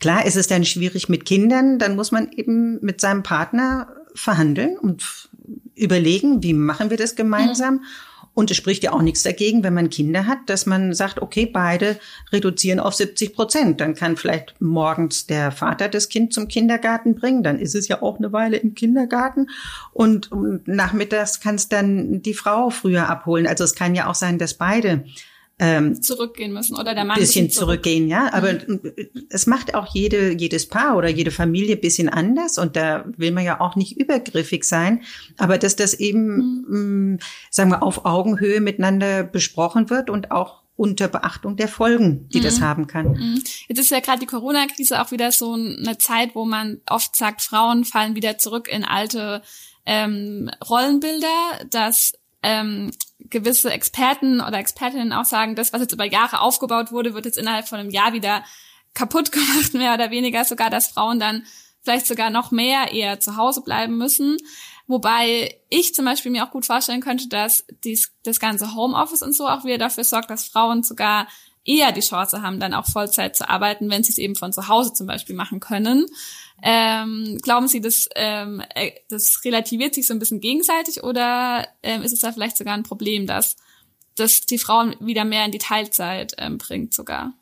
Klar 0.00 0.26
ist 0.26 0.36
es 0.36 0.48
dann 0.48 0.64
schwierig 0.64 1.08
mit 1.08 1.24
Kindern, 1.24 1.78
dann 1.78 1.94
muss 1.94 2.10
man 2.10 2.32
eben 2.32 2.84
mit 2.84 3.00
seinem 3.00 3.22
Partner 3.22 3.94
verhandeln 4.14 4.76
und 4.78 5.28
überlegen, 5.76 6.42
wie 6.42 6.54
machen 6.54 6.90
wir 6.90 6.96
das 6.96 7.14
gemeinsam. 7.14 7.74
Mhm. 7.74 7.84
Und 8.38 8.52
es 8.52 8.56
spricht 8.56 8.84
ja 8.84 8.92
auch 8.92 9.02
nichts 9.02 9.24
dagegen, 9.24 9.64
wenn 9.64 9.74
man 9.74 9.90
Kinder 9.90 10.28
hat, 10.28 10.38
dass 10.46 10.64
man 10.64 10.94
sagt, 10.94 11.20
okay, 11.20 11.44
beide 11.44 11.98
reduzieren 12.32 12.78
auf 12.78 12.94
70 12.94 13.34
Prozent. 13.34 13.80
Dann 13.80 13.96
kann 13.96 14.16
vielleicht 14.16 14.54
morgens 14.60 15.26
der 15.26 15.50
Vater 15.50 15.88
das 15.88 16.08
Kind 16.08 16.32
zum 16.32 16.46
Kindergarten 16.46 17.16
bringen. 17.16 17.42
Dann 17.42 17.58
ist 17.58 17.74
es 17.74 17.88
ja 17.88 18.00
auch 18.00 18.18
eine 18.18 18.32
Weile 18.32 18.56
im 18.58 18.76
Kindergarten. 18.76 19.48
Und, 19.92 20.30
nachmittags 20.68 21.40
kann 21.40 21.56
es 21.56 21.68
dann 21.68 22.22
die 22.22 22.32
Frau 22.32 22.70
früher 22.70 23.08
abholen. 23.08 23.48
Also 23.48 23.64
es 23.64 23.74
kann 23.74 23.96
ja 23.96 24.06
auch 24.06 24.14
sein, 24.14 24.38
dass 24.38 24.54
beide 24.54 25.04
ähm, 25.58 26.00
zurückgehen 26.00 26.52
müssen 26.52 26.76
oder 26.76 26.94
der 26.94 27.04
Mann 27.04 27.18
bisschen 27.18 27.50
zurückgehen, 27.50 28.08
ja. 28.08 28.32
Aber 28.32 28.52
mhm. 28.52 28.80
es 29.30 29.46
macht 29.46 29.74
auch 29.74 29.92
jede 29.94 30.32
jedes 30.32 30.66
Paar 30.66 30.96
oder 30.96 31.08
jede 31.08 31.30
Familie 31.30 31.76
bisschen 31.76 32.08
anders 32.08 32.58
und 32.58 32.76
da 32.76 33.04
will 33.16 33.32
man 33.32 33.44
ja 33.44 33.60
auch 33.60 33.76
nicht 33.76 33.96
übergriffig 33.98 34.64
sein, 34.64 35.02
aber 35.36 35.58
dass 35.58 35.76
das 35.76 35.94
eben, 35.94 36.36
mhm. 36.36 36.64
mh, 36.68 36.78
mm, 36.78 37.18
sagen 37.50 37.70
wir, 37.70 37.82
auf 37.82 38.04
Augenhöhe 38.04 38.60
miteinander 38.60 39.24
besprochen 39.24 39.90
wird 39.90 40.10
und 40.10 40.30
auch 40.30 40.62
unter 40.76 41.08
Beachtung 41.08 41.56
der 41.56 41.66
Folgen, 41.66 42.28
die 42.28 42.38
mhm. 42.38 42.44
das 42.44 42.60
haben 42.60 42.86
kann. 42.86 43.08
Mhm. 43.08 43.42
Jetzt 43.66 43.80
ist 43.80 43.90
ja 43.90 43.98
gerade 43.98 44.20
die 44.20 44.26
Corona-Krise 44.26 45.02
auch 45.02 45.10
wieder 45.10 45.32
so 45.32 45.54
eine 45.54 45.98
Zeit, 45.98 46.36
wo 46.36 46.44
man 46.44 46.80
oft 46.88 47.16
sagt, 47.16 47.42
Frauen 47.42 47.84
fallen 47.84 48.14
wieder 48.14 48.38
zurück 48.38 48.68
in 48.68 48.84
alte 48.84 49.42
ähm, 49.86 50.50
Rollenbilder, 50.68 51.64
dass 51.68 52.12
ähm, 52.42 52.90
gewisse 53.18 53.70
Experten 53.70 54.40
oder 54.40 54.58
Expertinnen 54.58 55.12
auch 55.12 55.24
sagen, 55.24 55.54
das, 55.54 55.72
was 55.72 55.80
jetzt 55.80 55.92
über 55.92 56.04
Jahre 56.04 56.40
aufgebaut 56.40 56.92
wurde, 56.92 57.14
wird 57.14 57.24
jetzt 57.24 57.38
innerhalb 57.38 57.68
von 57.68 57.78
einem 57.78 57.90
Jahr 57.90 58.12
wieder 58.12 58.44
kaputt 58.94 59.32
gemacht, 59.32 59.74
mehr 59.74 59.94
oder 59.94 60.10
weniger 60.10 60.44
sogar, 60.44 60.70
dass 60.70 60.88
Frauen 60.88 61.18
dann 61.18 61.44
vielleicht 61.82 62.06
sogar 62.06 62.30
noch 62.30 62.50
mehr 62.50 62.92
eher 62.92 63.20
zu 63.20 63.36
Hause 63.36 63.62
bleiben 63.62 63.96
müssen. 63.96 64.36
Wobei 64.86 65.56
ich 65.68 65.94
zum 65.94 66.04
Beispiel 66.04 66.30
mir 66.30 66.44
auch 66.44 66.50
gut 66.50 66.66
vorstellen 66.66 67.00
könnte, 67.00 67.28
dass 67.28 67.64
dies, 67.84 68.12
das 68.22 68.40
ganze 68.40 68.74
Homeoffice 68.74 69.22
und 69.22 69.34
so 69.34 69.46
auch 69.46 69.64
wieder 69.64 69.78
dafür 69.78 70.04
sorgt, 70.04 70.30
dass 70.30 70.48
Frauen 70.48 70.82
sogar 70.82 71.28
eher 71.64 71.92
die 71.92 72.00
Chance 72.00 72.40
haben, 72.40 72.58
dann 72.58 72.72
auch 72.72 72.86
Vollzeit 72.86 73.36
zu 73.36 73.48
arbeiten, 73.48 73.90
wenn 73.90 74.02
sie 74.02 74.12
es 74.12 74.18
eben 74.18 74.34
von 74.34 74.52
zu 74.52 74.68
Hause 74.68 74.94
zum 74.94 75.06
Beispiel 75.06 75.36
machen 75.36 75.60
können. 75.60 76.06
Ähm, 76.62 77.38
glauben 77.40 77.68
Sie, 77.68 77.80
dass 77.80 78.08
ähm, 78.16 78.62
äh, 78.74 78.92
das 79.08 79.44
relativiert 79.44 79.94
sich 79.94 80.06
so 80.06 80.14
ein 80.14 80.18
bisschen 80.18 80.40
gegenseitig 80.40 81.04
oder 81.04 81.68
ähm, 81.82 82.02
ist 82.02 82.12
es 82.12 82.20
da 82.20 82.32
vielleicht 82.32 82.56
sogar 82.56 82.74
ein 82.74 82.82
Problem, 82.82 83.26
dass 83.26 83.56
dass 84.18 84.40
die 84.40 84.58
Frauen 84.58 84.96
wieder 85.00 85.24
mehr 85.24 85.44
in 85.44 85.52
die 85.52 85.58
Teilzeit 85.58 86.34
ähm, 86.38 86.58
bringt 86.58 86.92
sogar? 86.92 87.34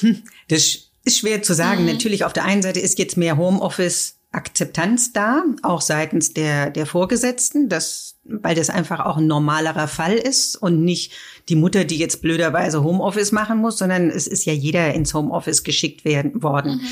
Hm, 0.00 0.24
das 0.48 0.90
ist 1.04 1.18
schwer 1.18 1.42
zu 1.42 1.54
sagen. 1.54 1.82
Mhm. 1.82 1.92
Natürlich 1.92 2.24
auf 2.24 2.32
der 2.32 2.44
einen 2.44 2.62
Seite 2.62 2.80
ist 2.80 2.98
jetzt 2.98 3.16
mehr 3.16 3.36
Homeoffice 3.36 4.19
Akzeptanz 4.32 5.12
da, 5.12 5.42
auch 5.62 5.80
seitens 5.80 6.32
der, 6.32 6.70
der 6.70 6.86
Vorgesetzten, 6.86 7.68
dass, 7.68 8.16
weil 8.22 8.54
das 8.54 8.70
einfach 8.70 9.00
auch 9.00 9.16
ein 9.16 9.26
normalerer 9.26 9.88
Fall 9.88 10.14
ist 10.14 10.54
und 10.54 10.84
nicht 10.84 11.12
die 11.48 11.56
Mutter, 11.56 11.84
die 11.84 11.98
jetzt 11.98 12.22
blöderweise 12.22 12.84
Homeoffice 12.84 13.32
machen 13.32 13.58
muss, 13.58 13.78
sondern 13.78 14.08
es 14.08 14.28
ist 14.28 14.44
ja 14.44 14.52
jeder 14.52 14.94
ins 14.94 15.14
Homeoffice 15.14 15.64
geschickt 15.64 16.04
werden, 16.04 16.44
worden. 16.44 16.74
Mhm. 16.76 16.88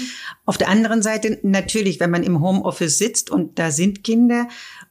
Auf 0.47 0.59
der 0.59 0.69
anderen 0.69 1.01
Seite 1.01 1.39
natürlich, 1.43 2.01
wenn 2.01 2.11
man 2.11 2.25
im 2.25 2.41
Homeoffice 2.41 2.99
sitzt 2.99 3.31
und 3.31 3.57
da 3.61 3.71
sind 3.71 4.03
Kinder 4.03 4.49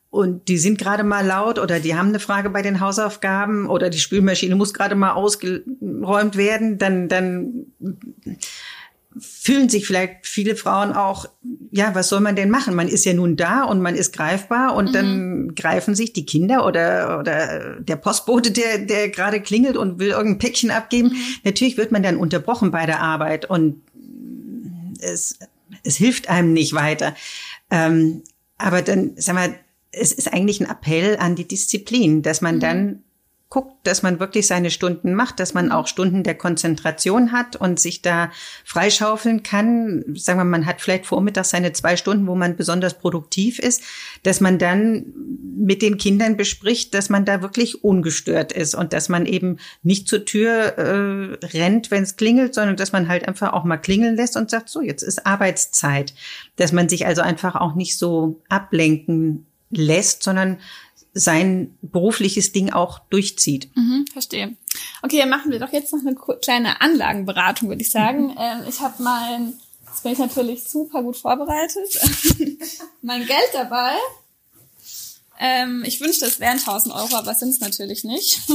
und 0.09 0.47
die 0.47 0.57
sind 0.57 0.77
gerade 0.77 1.03
mal 1.03 1.25
laut 1.25 1.59
oder 1.59 1.81
die 1.81 1.95
haben 1.95 2.09
eine 2.09 2.19
Frage 2.19 2.49
bei 2.49 2.61
den 2.61 2.79
Hausaufgaben 2.79 3.67
oder 3.67 3.89
die 3.89 3.99
Spülmaschine 3.99 4.55
muss 4.55 4.73
gerade 4.73 4.95
mal 4.95 5.11
ausgeräumt 5.11 6.37
werden, 6.37 6.77
dann, 6.77 7.09
dann 7.09 7.65
fühlen 9.19 9.69
sich 9.69 9.87
vielleicht 9.87 10.25
viele 10.25 10.55
Frauen 10.55 10.93
auch, 10.93 11.27
ja, 11.71 11.95
was 11.95 12.09
soll 12.09 12.19
man 12.19 12.35
denn 12.35 12.49
machen? 12.49 12.75
Man 12.75 12.87
ist 12.87 13.05
ja 13.05 13.13
nun 13.13 13.35
da 13.35 13.63
und 13.63 13.81
man 13.81 13.95
ist 13.95 14.13
greifbar 14.13 14.75
und 14.75 14.89
mhm. 14.89 14.93
dann 14.93 15.55
greifen 15.55 15.95
sich 15.95 16.13
die 16.13 16.25
Kinder 16.25 16.65
oder, 16.65 17.19
oder 17.19 17.79
der 17.79 17.95
Postbote, 17.95 18.51
der, 18.51 18.79
der 18.79 19.09
gerade 19.09 19.41
klingelt 19.41 19.77
und 19.77 19.99
will 19.99 20.09
irgendein 20.09 20.39
Päckchen 20.39 20.71
abgeben. 20.71 21.09
Mhm. 21.09 21.17
Natürlich 21.43 21.77
wird 21.77 21.91
man 21.91 22.03
dann 22.03 22.17
unterbrochen 22.17 22.71
bei 22.71 22.85
der 22.85 23.01
Arbeit 23.01 23.49
und 23.49 23.81
es, 24.99 25.39
es 25.83 25.95
hilft 25.95 26.29
einem 26.29 26.53
nicht 26.53 26.73
weiter. 26.73 27.15
Ähm, 27.71 28.23
aber 28.57 28.81
dann, 28.81 29.11
sag 29.17 29.35
mal, 29.35 29.55
es 29.91 30.11
ist 30.11 30.31
eigentlich 30.31 30.59
ein 30.59 30.69
Appell 30.69 31.17
an 31.17 31.35
die 31.35 31.47
Disziplin, 31.47 32.21
dass 32.21 32.41
man 32.41 32.55
mhm. 32.55 32.59
dann 32.59 33.03
guckt, 33.49 33.87
dass 33.87 34.03
man 34.03 34.19
wirklich 34.19 34.45
seine 34.45 34.69
Stunden 34.69 35.13
macht, 35.13 35.39
dass 35.39 35.53
man 35.53 35.71
auch 35.71 35.87
Stunden 35.87 36.23
der 36.23 36.35
Konzentration 36.35 37.31
hat 37.31 37.55
und 37.55 37.79
sich 37.79 38.01
da 38.01 38.29
freischaufeln 38.65 39.41
kann. 39.41 40.03
Sagen 40.15 40.39
wir, 40.39 40.43
man 40.43 40.65
hat 40.65 40.81
vielleicht 40.81 41.05
vormittags 41.05 41.51
seine 41.51 41.71
zwei 41.71 41.95
Stunden, 41.95 42.27
wo 42.27 42.35
man 42.35 42.57
besonders 42.57 42.95
produktiv 42.95 43.59
ist, 43.59 43.83
dass 44.23 44.41
man 44.41 44.59
dann 44.59 45.13
mit 45.57 45.81
den 45.81 45.97
Kindern 45.97 46.35
bespricht, 46.35 46.93
dass 46.93 47.09
man 47.09 47.23
da 47.23 47.41
wirklich 47.41 47.85
ungestört 47.85 48.51
ist 48.51 48.75
und 48.75 48.91
dass 48.91 49.07
man 49.07 49.25
eben 49.25 49.59
nicht 49.81 50.09
zur 50.09 50.25
Tür 50.25 50.77
äh, 50.77 51.45
rennt, 51.45 51.89
wenn 51.89 52.03
es 52.03 52.17
klingelt, 52.17 52.53
sondern 52.53 52.75
dass 52.75 52.91
man 52.91 53.07
halt 53.07 53.29
einfach 53.29 53.53
auch 53.53 53.63
mal 53.63 53.77
klingeln 53.77 54.17
lässt 54.17 54.35
und 54.35 54.49
sagt, 54.49 54.67
so, 54.67 54.81
jetzt 54.81 55.03
ist 55.03 55.25
Arbeitszeit. 55.25 56.13
Dass 56.57 56.73
man 56.73 56.89
sich 56.89 57.05
also 57.05 57.21
einfach 57.21 57.55
auch 57.55 57.75
nicht 57.75 57.97
so 57.97 58.41
ablenken 58.49 59.45
lässt, 59.69 60.23
sondern 60.23 60.59
sein 61.17 61.77
berufliches 61.81 62.51
Ding 62.51 62.71
auch 62.71 62.99
durchzieht. 63.09 63.69
Mhm, 63.75 64.05
verstehe. 64.11 64.55
Okay, 65.01 65.19
dann 65.19 65.29
machen 65.29 65.51
wir 65.51 65.59
doch 65.59 65.73
jetzt 65.73 65.93
noch 65.93 66.01
eine 66.01 66.15
kleine 66.15 66.81
Anlagenberatung, 66.81 67.69
würde 67.69 67.81
ich 67.81 67.91
sagen. 67.91 68.27
Mhm. 68.27 68.37
Ähm, 68.37 68.59
ich 68.69 68.79
habe 68.79 69.01
mein, 69.01 69.53
jetzt 69.87 70.03
bin 70.03 70.11
ich 70.11 70.19
natürlich 70.19 70.63
super 70.63 71.01
gut 71.01 71.17
vorbereitet, 71.17 71.99
mein 73.01 73.25
Geld 73.25 73.49
dabei. 73.53 73.93
Ähm, 75.39 75.83
ich 75.85 76.01
wünschte, 76.01 76.25
es 76.25 76.39
wären 76.39 76.57
1000 76.57 76.93
Euro, 76.95 77.15
aber 77.15 77.35
sind 77.35 77.49
es 77.49 77.59
natürlich 77.59 78.03
nicht. 78.03 78.39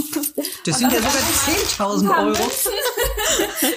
Das 0.64 0.78
sind 0.78 0.92
ja 0.92 0.98
sogar 0.98 1.12
10.000 1.12 2.18
Euro. 2.24 2.50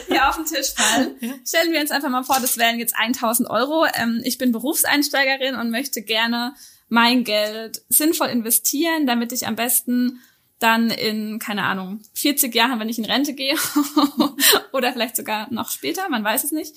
Hier 0.08 0.30
auf 0.30 0.36
den 0.36 0.46
Tisch 0.46 0.72
fallen. 0.76 1.16
Stellen 1.44 1.72
wir 1.72 1.82
uns 1.82 1.90
einfach 1.90 2.10
mal 2.10 2.24
vor, 2.24 2.40
das 2.40 2.58
wären 2.58 2.78
jetzt 2.78 2.96
1000 2.96 3.50
Euro. 3.50 3.88
Ähm, 3.96 4.22
ich 4.24 4.38
bin 4.38 4.52
Berufseinsteigerin 4.52 5.56
und 5.56 5.72
möchte 5.72 6.04
gerne 6.04 6.54
mein 6.88 7.24
Geld 7.24 7.82
sinnvoll 7.90 8.28
investieren, 8.28 9.06
damit 9.08 9.32
ich 9.32 9.48
am 9.48 9.56
besten 9.56 10.20
dann 10.60 10.90
in, 10.90 11.40
keine 11.40 11.64
Ahnung, 11.64 12.02
40 12.14 12.54
Jahren, 12.56 12.80
wenn 12.80 12.90
ich 12.90 12.98
in 12.98 13.06
Rente 13.06 13.34
gehe, 13.34 13.56
oder 14.72 14.94
vielleicht 14.94 15.16
sogar 15.16 15.52
noch 15.52 15.70
später, 15.70 16.08
man 16.10 16.24
weiß 16.24 16.46
es 16.46 16.52
nicht, 16.52 16.76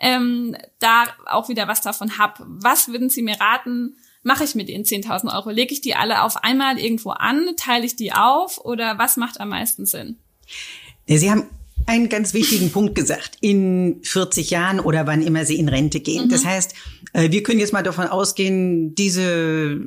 ähm, 0.00 0.56
da 0.80 1.04
auch 1.26 1.48
wieder 1.48 1.68
was 1.68 1.80
davon 1.80 2.18
hab. 2.18 2.42
Was 2.44 2.88
würden 2.88 3.08
Sie 3.08 3.22
mir 3.22 3.40
raten, 3.40 3.96
mache 4.22 4.44
ich 4.44 4.54
mit 4.54 4.68
den 4.68 4.84
10.000 4.84 5.32
Euro? 5.34 5.50
Lege 5.50 5.72
ich 5.72 5.80
die 5.80 5.94
alle 5.94 6.22
auf 6.22 6.42
einmal 6.42 6.78
irgendwo 6.78 7.10
an? 7.10 7.54
Teile 7.56 7.86
ich 7.86 7.96
die 7.96 8.12
auf? 8.12 8.58
Oder 8.64 8.98
was 8.98 9.16
macht 9.16 9.40
am 9.40 9.50
meisten 9.50 9.86
Sinn? 9.86 10.18
Sie 11.06 11.30
haben 11.30 11.48
einen 11.86 12.08
ganz 12.08 12.34
wichtigen 12.34 12.70
Punkt 12.72 12.94
gesagt. 12.94 13.36
In 13.40 14.00
40 14.02 14.50
Jahren 14.50 14.80
oder 14.80 15.06
wann 15.06 15.22
immer 15.22 15.44
Sie 15.44 15.58
in 15.58 15.68
Rente 15.68 16.00
gehen. 16.00 16.26
Mhm. 16.26 16.28
Das 16.30 16.44
heißt, 16.44 16.74
äh, 17.12 17.30
wir 17.30 17.42
können 17.42 17.60
jetzt 17.60 17.72
mal 17.72 17.82
davon 17.82 18.06
ausgehen, 18.06 18.94
diese 18.94 19.80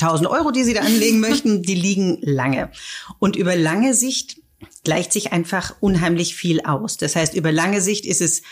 1000 0.00 0.28
Euro, 0.28 0.50
die 0.50 0.64
Sie 0.64 0.74
da 0.74 0.80
anlegen 0.80 1.20
möchten, 1.20 1.62
die 1.62 1.74
liegen 1.74 2.18
lange. 2.22 2.70
Und 3.18 3.36
über 3.36 3.56
lange 3.56 3.94
Sicht 3.94 4.40
gleicht 4.84 5.12
sich 5.12 5.32
einfach 5.32 5.74
unheimlich 5.80 6.34
viel 6.34 6.60
aus. 6.62 6.96
Das 6.96 7.16
heißt, 7.16 7.34
über 7.34 7.52
lange 7.52 7.80
Sicht 7.80 8.06
ist 8.06 8.20
es 8.20 8.42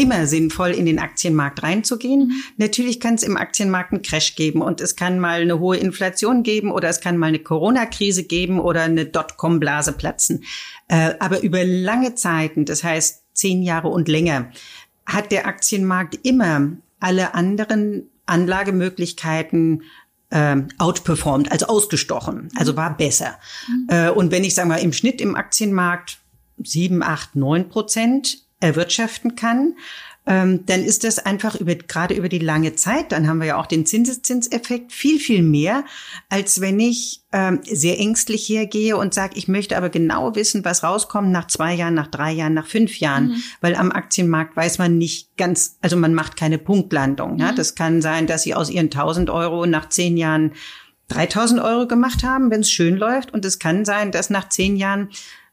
immer 0.00 0.26
sinnvoll, 0.26 0.70
in 0.70 0.86
den 0.86 0.98
Aktienmarkt 0.98 1.62
reinzugehen. 1.62 2.28
Mhm. 2.28 2.42
Natürlich 2.56 3.00
kann 3.00 3.14
es 3.14 3.22
im 3.22 3.36
Aktienmarkt 3.36 3.92
einen 3.92 4.02
Crash 4.02 4.34
geben 4.34 4.62
und 4.62 4.80
es 4.80 4.96
kann 4.96 5.20
mal 5.20 5.42
eine 5.42 5.58
hohe 5.58 5.76
Inflation 5.76 6.42
geben 6.42 6.72
oder 6.72 6.88
es 6.88 7.00
kann 7.00 7.18
mal 7.18 7.26
eine 7.26 7.40
Corona-Krise 7.40 8.24
geben 8.24 8.60
oder 8.60 8.82
eine 8.82 9.04
Dotcom-Blase 9.04 9.92
platzen. 9.92 10.44
Äh, 10.88 11.14
aber 11.20 11.42
über 11.42 11.64
lange 11.64 12.14
Zeiten, 12.14 12.64
das 12.64 12.82
heißt 12.82 13.24
zehn 13.34 13.62
Jahre 13.62 13.88
und 13.88 14.08
länger, 14.08 14.50
hat 15.04 15.32
der 15.32 15.46
Aktienmarkt 15.46 16.18
immer 16.22 16.72
alle 16.98 17.34
anderen 17.34 18.08
Anlagemöglichkeiten 18.24 19.82
äh, 20.30 20.56
outperformed, 20.78 21.52
also 21.52 21.66
ausgestochen, 21.66 22.48
also 22.56 22.76
war 22.76 22.96
besser. 22.96 23.38
Mhm. 23.68 23.86
Äh, 23.88 24.10
und 24.10 24.30
wenn 24.30 24.44
ich 24.44 24.54
sage 24.54 24.68
mal 24.68 24.76
im 24.76 24.92
Schnitt 24.92 25.20
im 25.20 25.36
Aktienmarkt 25.36 26.18
sieben, 26.62 27.02
acht, 27.02 27.36
neun 27.36 27.68
Prozent 27.68 28.38
erwirtschaften 28.60 29.34
kann, 29.36 29.74
ähm, 30.26 30.66
dann 30.66 30.84
ist 30.84 31.04
das 31.04 31.18
einfach 31.18 31.54
über, 31.54 31.74
gerade 31.74 32.14
über 32.14 32.28
die 32.28 32.38
lange 32.38 32.74
Zeit, 32.74 33.10
dann 33.10 33.26
haben 33.26 33.38
wir 33.38 33.46
ja 33.46 33.56
auch 33.56 33.66
den 33.66 33.86
Zinseszinseffekt, 33.86 34.92
viel, 34.92 35.18
viel 35.18 35.42
mehr, 35.42 35.84
als 36.28 36.60
wenn 36.60 36.78
ich 36.78 37.22
ähm, 37.32 37.60
sehr 37.64 37.98
ängstlich 37.98 38.46
hergehe 38.48 38.98
und 38.98 39.14
sage, 39.14 39.32
ich 39.36 39.48
möchte 39.48 39.76
aber 39.78 39.88
genau 39.88 40.36
wissen, 40.36 40.64
was 40.64 40.84
rauskommt 40.84 41.32
nach 41.32 41.46
zwei 41.46 41.74
Jahren, 41.74 41.94
nach 41.94 42.08
drei 42.08 42.32
Jahren, 42.32 42.54
nach 42.54 42.66
fünf 42.66 43.00
Jahren, 43.00 43.28
mhm. 43.28 43.42
weil 43.62 43.74
am 43.74 43.90
Aktienmarkt 43.90 44.56
weiß 44.56 44.78
man 44.78 44.98
nicht 44.98 45.36
ganz, 45.38 45.78
also 45.80 45.96
man 45.96 46.12
macht 46.12 46.36
keine 46.36 46.58
Punktlandung. 46.58 47.34
Mhm. 47.34 47.40
Ja? 47.40 47.52
Das 47.52 47.74
kann 47.74 48.02
sein, 48.02 48.26
dass 48.26 48.42
Sie 48.42 48.54
aus 48.54 48.68
Ihren 48.68 48.86
1000 48.86 49.30
Euro 49.30 49.64
nach 49.64 49.88
zehn 49.88 50.18
Jahren 50.18 50.52
3000 51.08 51.60
Euro 51.60 51.88
gemacht 51.88 52.22
haben, 52.22 52.50
wenn 52.50 52.60
es 52.60 52.70
schön 52.70 52.96
läuft. 52.96 53.32
Und 53.32 53.44
es 53.44 53.58
kann 53.58 53.84
sein, 53.84 54.12
dass 54.12 54.30
nach 54.30 54.48
zehn 54.48 54.76
Jahren 54.76 55.08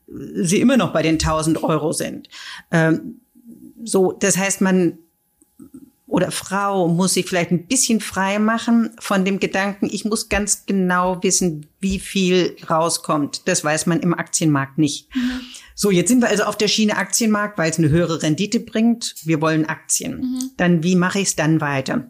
sie 0.08 0.62
immer 0.62 0.78
noch 0.78 0.94
bei 0.94 1.02
den 1.02 1.16
1000 1.16 1.64
Euro 1.64 1.92
sind. 1.92 2.30
Ähm, 2.72 3.22
so, 3.84 4.12
das 4.12 4.38
heißt, 4.38 4.62
man 4.62 4.98
oder 6.08 6.32
Frau 6.32 6.88
muss 6.88 7.14
sich 7.14 7.26
vielleicht 7.26 7.52
ein 7.52 7.68
bisschen 7.68 8.00
frei 8.00 8.40
machen 8.40 8.92
von 8.98 9.26
dem 9.26 9.40
Gedanken, 9.40 9.90
ich 9.92 10.06
muss 10.06 10.30
ganz 10.30 10.66
genau 10.66 11.22
wissen, 11.22 11.68
wie 11.82 12.00
viel 12.00 12.56
rauskommt. 12.70 13.42
Das 13.46 13.64
weiß 13.64 13.88
man 13.88 14.00
im 14.00 14.14
Aktienmarkt 14.14 14.78
nicht. 14.78 15.14
Mhm. 15.14 15.42
So, 15.76 15.92
jetzt 15.92 16.08
sind 16.08 16.22
wir 16.22 16.30
also 16.30 16.44
auf 16.44 16.58
der 16.58 16.70
Schiene 16.70 16.96
Aktienmarkt, 16.96 17.58
weil 17.58 17.70
es 17.70 17.78
eine 17.78 17.90
höhere 17.90 18.24
Rendite 18.24 18.62
bringt. 18.62 19.16
Wir 19.26 19.42
wollen 19.42 19.66
Aktien. 19.66 20.22
Mhm. 20.22 20.52
Dann, 20.56 20.82
wie 20.82 20.96
mache 20.96 21.20
ich 21.20 21.28
es 21.28 21.36
dann 21.36 21.60
weiter? 21.60 22.10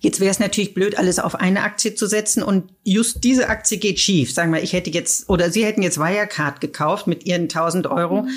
Jetzt 0.00 0.20
wäre 0.20 0.30
es 0.30 0.38
natürlich 0.38 0.74
blöd, 0.74 0.98
alles 0.98 1.18
auf 1.18 1.34
eine 1.34 1.62
Aktie 1.62 1.94
zu 1.94 2.06
setzen 2.06 2.42
und 2.42 2.72
just 2.82 3.22
diese 3.24 3.48
Aktie 3.48 3.78
geht 3.78 4.00
schief. 4.00 4.32
Sagen 4.32 4.52
wir, 4.52 4.62
ich 4.62 4.72
hätte 4.72 4.90
jetzt 4.90 5.28
oder 5.28 5.50
Sie 5.50 5.64
hätten 5.64 5.82
jetzt 5.82 5.98
Wirecard 5.98 6.60
gekauft 6.60 7.06
mit 7.06 7.24
Ihren 7.24 7.42
1000 7.42 7.86
Euro. 7.86 8.22
Mhm. 8.22 8.30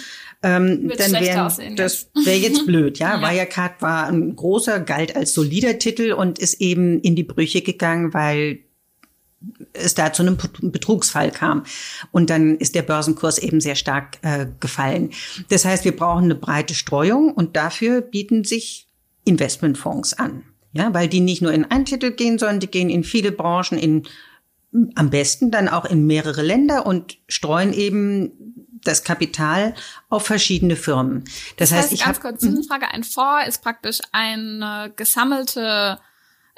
Ähm, 0.44 0.92
dann 0.98 1.14
wäre 1.14 1.76
das 1.76 2.10
wäre 2.24 2.38
jetzt 2.38 2.66
blöd, 2.66 3.00
ja? 3.00 3.20
ja. 3.22 3.22
Wirecard 3.22 3.82
war 3.82 4.08
ein 4.08 4.36
großer, 4.36 4.80
galt 4.80 5.16
als 5.16 5.34
solider 5.34 5.80
Titel 5.80 6.14
und 6.14 6.38
ist 6.38 6.62
eben 6.62 7.00
in 7.02 7.16
die 7.16 7.24
Brüche 7.24 7.62
gegangen, 7.62 8.14
weil 8.14 8.60
es 9.74 9.96
da 9.96 10.14
zu 10.14 10.24
einem 10.24 10.38
Betrugsfall 10.62 11.32
kam. 11.32 11.64
Und 12.12 12.30
dann 12.30 12.58
ist 12.58 12.76
der 12.76 12.82
Börsenkurs 12.82 13.38
eben 13.38 13.62
sehr 13.62 13.76
stark 13.76 14.18
äh, 14.22 14.48
gefallen. 14.60 15.12
Das 15.50 15.66
heißt, 15.66 15.86
wir 15.86 15.96
brauchen 15.96 16.26
eine 16.26 16.36
breite 16.36 16.74
Streuung 16.74 17.32
und 17.32 17.56
dafür 17.56 18.02
bieten 18.02 18.44
sich 18.44 18.88
Investmentfonds 19.24 20.14
an. 20.14 20.44
Ja, 20.76 20.94
weil 20.94 21.08
die 21.08 21.22
nicht 21.22 21.42
nur 21.42 21.54
in 21.54 21.64
einen 21.66 21.86
Titel 21.86 22.12
gehen, 22.12 22.38
sondern 22.38 22.60
die 22.60 22.68
gehen 22.68 22.90
in 22.90 23.06
viele 23.06 23.32
Branchen, 23.32 23.78
in 23.78 24.04
am 24.96 25.10
besten 25.10 25.50
dann 25.50 25.70
auch 25.70 25.86
in 25.86 26.06
mehrere 26.06 26.42
Länder 26.42 26.86
und 26.86 27.18
streuen 27.30 27.72
eben 27.72 28.66
das 28.84 29.06
Kapital 29.06 29.74
auf 30.10 30.26
verschiedene 30.26 30.76
Firmen. 30.76 31.24
Das, 31.56 31.70
das 31.70 31.72
heißt, 31.72 31.84
heißt, 31.84 31.94
ich 31.94 32.06
habe 32.06 32.20
kurz 32.20 32.44
eine 32.44 32.62
Frage. 32.64 32.90
Ein 32.90 33.06
Fonds 33.06 33.48
ist 33.48 33.62
praktisch 33.62 34.00
eine 34.12 34.92
gesammelte 34.98 35.98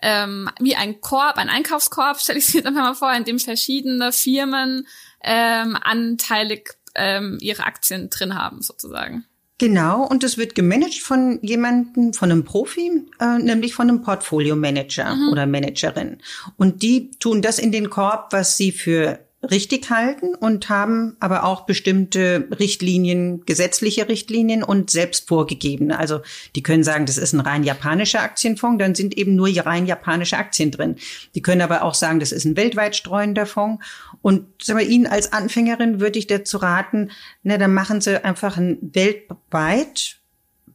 ähm, 0.02 0.50
wie 0.60 0.76
ein 0.76 1.00
Korb, 1.00 1.38
ein 1.38 1.50
Einkaufskorb, 1.50 2.20
stelle 2.22 2.40
ich 2.40 2.54
mir 2.54 2.60
jetzt 2.60 2.68
einfach 2.68 2.82
mal 2.82 2.96
vor, 2.96 3.14
in 3.14 3.24
dem 3.24 3.40
verschiedene 3.40 4.12
Firmen 4.12 4.88
ähm, 5.24 5.78
anteilig 5.80 6.76
ähm, 6.96 7.38
ihre 7.40 7.64
Aktien 7.66 8.10
drin 8.10 8.36
haben, 8.36 8.62
sozusagen. 8.62 9.26
Genau, 9.60 10.06
und 10.06 10.24
es 10.24 10.38
wird 10.38 10.54
gemanagt 10.54 11.00
von 11.00 11.40
jemandem, 11.42 12.14
von 12.14 12.32
einem 12.32 12.44
Profi, 12.44 13.06
äh, 13.20 13.40
nämlich 13.40 13.74
von 13.74 13.90
einem 13.90 14.04
Portfolio-Manager 14.04 15.16
mhm. 15.16 15.30
oder 15.30 15.48
Managerin. 15.48 16.18
Und 16.58 16.84
die 16.84 17.10
tun 17.12 17.42
das 17.42 17.58
in 17.58 17.72
den 17.72 17.90
Korb, 17.90 18.34
was 18.34 18.56
sie 18.56 18.72
für 18.72 19.20
richtig 19.44 19.92
halten 19.92 20.34
und 20.34 20.68
haben 20.68 21.16
aber 21.20 21.44
auch 21.44 21.66
bestimmte 21.66 22.48
Richtlinien, 22.60 23.46
gesetzliche 23.46 24.10
Richtlinien 24.10 24.64
und 24.64 24.90
selbst 24.90 25.28
vorgegebene. 25.28 26.00
Also 26.00 26.22
die 26.56 26.64
können 26.64 26.84
sagen, 26.84 27.06
das 27.06 27.18
ist 27.18 27.34
ein 27.34 27.40
rein 27.40 27.64
japanischer 27.64 28.22
Aktienfonds, 28.22 28.80
dann 28.80 28.96
sind 28.96 29.16
eben 29.16 29.36
nur 29.36 29.48
rein 29.48 29.86
japanische 29.86 30.38
Aktien 30.38 30.72
drin. 30.72 30.96
Die 31.36 31.42
können 31.42 31.62
aber 31.62 31.84
auch 31.84 31.94
sagen, 31.94 32.20
das 32.20 32.32
ist 32.32 32.46
ein 32.46 32.58
weltweit 32.58 32.96
streuender 32.96 33.46
Fonds. 33.46 33.84
Und 34.22 34.48
sagen 34.62 34.80
wir, 34.80 34.88
Ihnen 34.88 35.06
als 35.06 35.32
Anfängerin 35.32 36.00
würde 36.00 36.18
ich 36.18 36.28
dazu 36.28 36.58
raten, 36.58 37.12
na, 37.44 37.58
dann 37.58 37.74
machen 37.74 38.02
Sie 38.02 38.24
einfach 38.24 38.58
ein 38.58 38.80
weltweit 38.82 40.17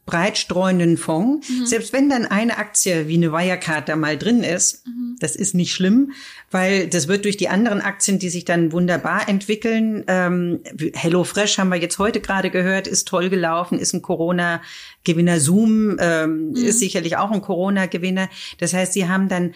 breit 0.05 0.37
streuenden 0.37 0.97
Fonds. 0.97 1.49
Mhm. 1.49 1.65
Selbst 1.65 1.93
wenn 1.93 2.09
dann 2.09 2.25
eine 2.25 2.57
Aktie 2.57 3.07
wie 3.07 3.15
eine 3.15 3.31
Wirecard 3.31 3.87
da 3.87 3.95
mal 3.95 4.17
drin 4.17 4.43
ist, 4.43 4.85
mhm. 4.85 5.15
das 5.19 5.35
ist 5.35 5.55
nicht 5.55 5.73
schlimm, 5.73 6.11
weil 6.51 6.87
das 6.87 7.07
wird 7.07 7.23
durch 7.23 7.37
die 7.37 7.47
anderen 7.47 7.79
Aktien, 7.79 8.19
die 8.19 8.29
sich 8.29 8.43
dann 8.43 8.73
wunderbar 8.73 9.29
entwickeln. 9.29 10.03
Ähm, 10.07 10.59
HelloFresh 10.93 11.57
haben 11.57 11.69
wir 11.69 11.77
jetzt 11.77 11.99
heute 11.99 12.19
gerade 12.19 12.49
gehört, 12.49 12.87
ist 12.87 13.07
toll 13.07 13.29
gelaufen, 13.29 13.79
ist 13.79 13.93
ein 13.93 14.01
Corona-Gewinner. 14.01 15.39
Zoom 15.39 15.97
ähm, 15.99 16.49
mhm. 16.49 16.55
ist 16.55 16.79
sicherlich 16.79 17.15
auch 17.15 17.31
ein 17.31 17.41
Corona-Gewinner. 17.41 18.29
Das 18.59 18.73
heißt, 18.73 18.93
sie 18.93 19.07
haben 19.07 19.29
dann 19.29 19.53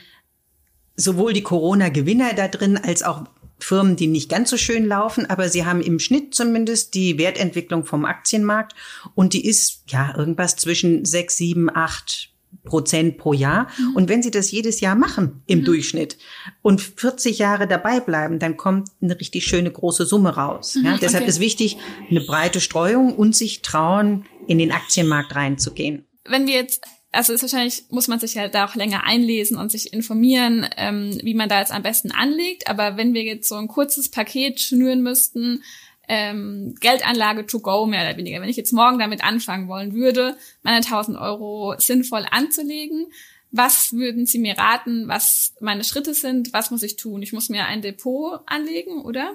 sowohl 0.95 1.33
die 1.33 1.43
Corona-Gewinner 1.43 2.33
da 2.33 2.47
drin 2.47 2.77
als 2.77 3.03
auch 3.03 3.25
Firmen, 3.59 3.95
die 3.95 4.07
nicht 4.07 4.29
ganz 4.29 4.49
so 4.49 4.57
schön 4.57 4.85
laufen, 4.85 5.25
aber 5.25 5.49
sie 5.49 5.65
haben 5.65 5.81
im 5.81 5.99
Schnitt 5.99 6.35
zumindest 6.35 6.93
die 6.93 7.17
Wertentwicklung 7.17 7.85
vom 7.85 8.05
Aktienmarkt 8.05 8.75
und 9.15 9.33
die 9.33 9.45
ist 9.45 9.83
ja 9.87 10.15
irgendwas 10.15 10.55
zwischen 10.55 11.05
sechs, 11.05 11.37
sieben, 11.37 11.69
acht 11.73 12.29
Prozent 12.63 13.17
pro 13.17 13.33
Jahr. 13.33 13.67
Mhm. 13.77 13.95
Und 13.95 14.09
wenn 14.09 14.21
Sie 14.21 14.31
das 14.31 14.51
jedes 14.51 14.81
Jahr 14.81 14.95
machen 14.95 15.41
im 15.47 15.59
mhm. 15.59 15.65
Durchschnitt 15.65 16.17
und 16.61 16.81
40 16.81 17.39
Jahre 17.39 17.67
dabei 17.67 17.99
bleiben, 17.99 18.39
dann 18.39 18.57
kommt 18.57 18.89
eine 19.01 19.19
richtig 19.19 19.45
schöne 19.45 19.71
große 19.71 20.05
Summe 20.05 20.35
raus. 20.35 20.75
Mhm, 20.75 20.85
ja, 20.85 20.97
deshalb 20.97 21.23
okay. 21.23 21.29
ist 21.29 21.39
wichtig 21.39 21.77
eine 22.09 22.21
breite 22.21 22.61
Streuung 22.61 23.15
und 23.15 23.35
sich 23.35 23.61
trauen, 23.61 24.25
in 24.47 24.59
den 24.59 24.71
Aktienmarkt 24.71 25.35
reinzugehen. 25.35 26.05
Wenn 26.25 26.47
wir 26.47 26.55
jetzt 26.55 26.81
also 27.11 27.33
ist 27.33 27.41
wahrscheinlich, 27.41 27.85
muss 27.89 28.07
man 28.07 28.19
sich 28.19 28.33
ja 28.33 28.47
da 28.47 28.65
auch 28.65 28.75
länger 28.75 29.03
einlesen 29.03 29.57
und 29.57 29.71
sich 29.71 29.93
informieren, 29.93 30.67
ähm, 30.77 31.17
wie 31.23 31.33
man 31.33 31.49
da 31.49 31.59
jetzt 31.59 31.71
am 31.71 31.83
besten 31.83 32.11
anlegt. 32.11 32.69
Aber 32.69 32.97
wenn 32.97 33.13
wir 33.13 33.23
jetzt 33.23 33.47
so 33.47 33.55
ein 33.55 33.67
kurzes 33.67 34.09
Paket 34.09 34.59
schnüren 34.59 35.01
müssten, 35.01 35.63
ähm, 36.07 36.75
Geldanlage 36.79 37.45
to 37.45 37.59
go 37.59 37.85
mehr 37.85 38.07
oder 38.07 38.17
weniger. 38.17 38.41
Wenn 38.41 38.49
ich 38.49 38.55
jetzt 38.55 38.71
morgen 38.71 38.99
damit 38.99 39.23
anfangen 39.23 39.67
wollen 39.67 39.93
würde, 39.93 40.37
meine 40.63 40.81
1000 40.81 41.17
Euro 41.17 41.75
sinnvoll 41.77 42.25
anzulegen, 42.29 43.07
was 43.51 43.93
würden 43.93 44.25
Sie 44.25 44.39
mir 44.39 44.57
raten, 44.57 45.07
was 45.07 45.53
meine 45.61 45.83
Schritte 45.83 46.13
sind? 46.13 46.53
Was 46.53 46.71
muss 46.71 46.83
ich 46.83 46.97
tun? 46.97 47.21
Ich 47.21 47.33
muss 47.33 47.49
mir 47.49 47.65
ein 47.65 47.81
Depot 47.81 48.41
anlegen, 48.45 49.01
oder? 49.01 49.33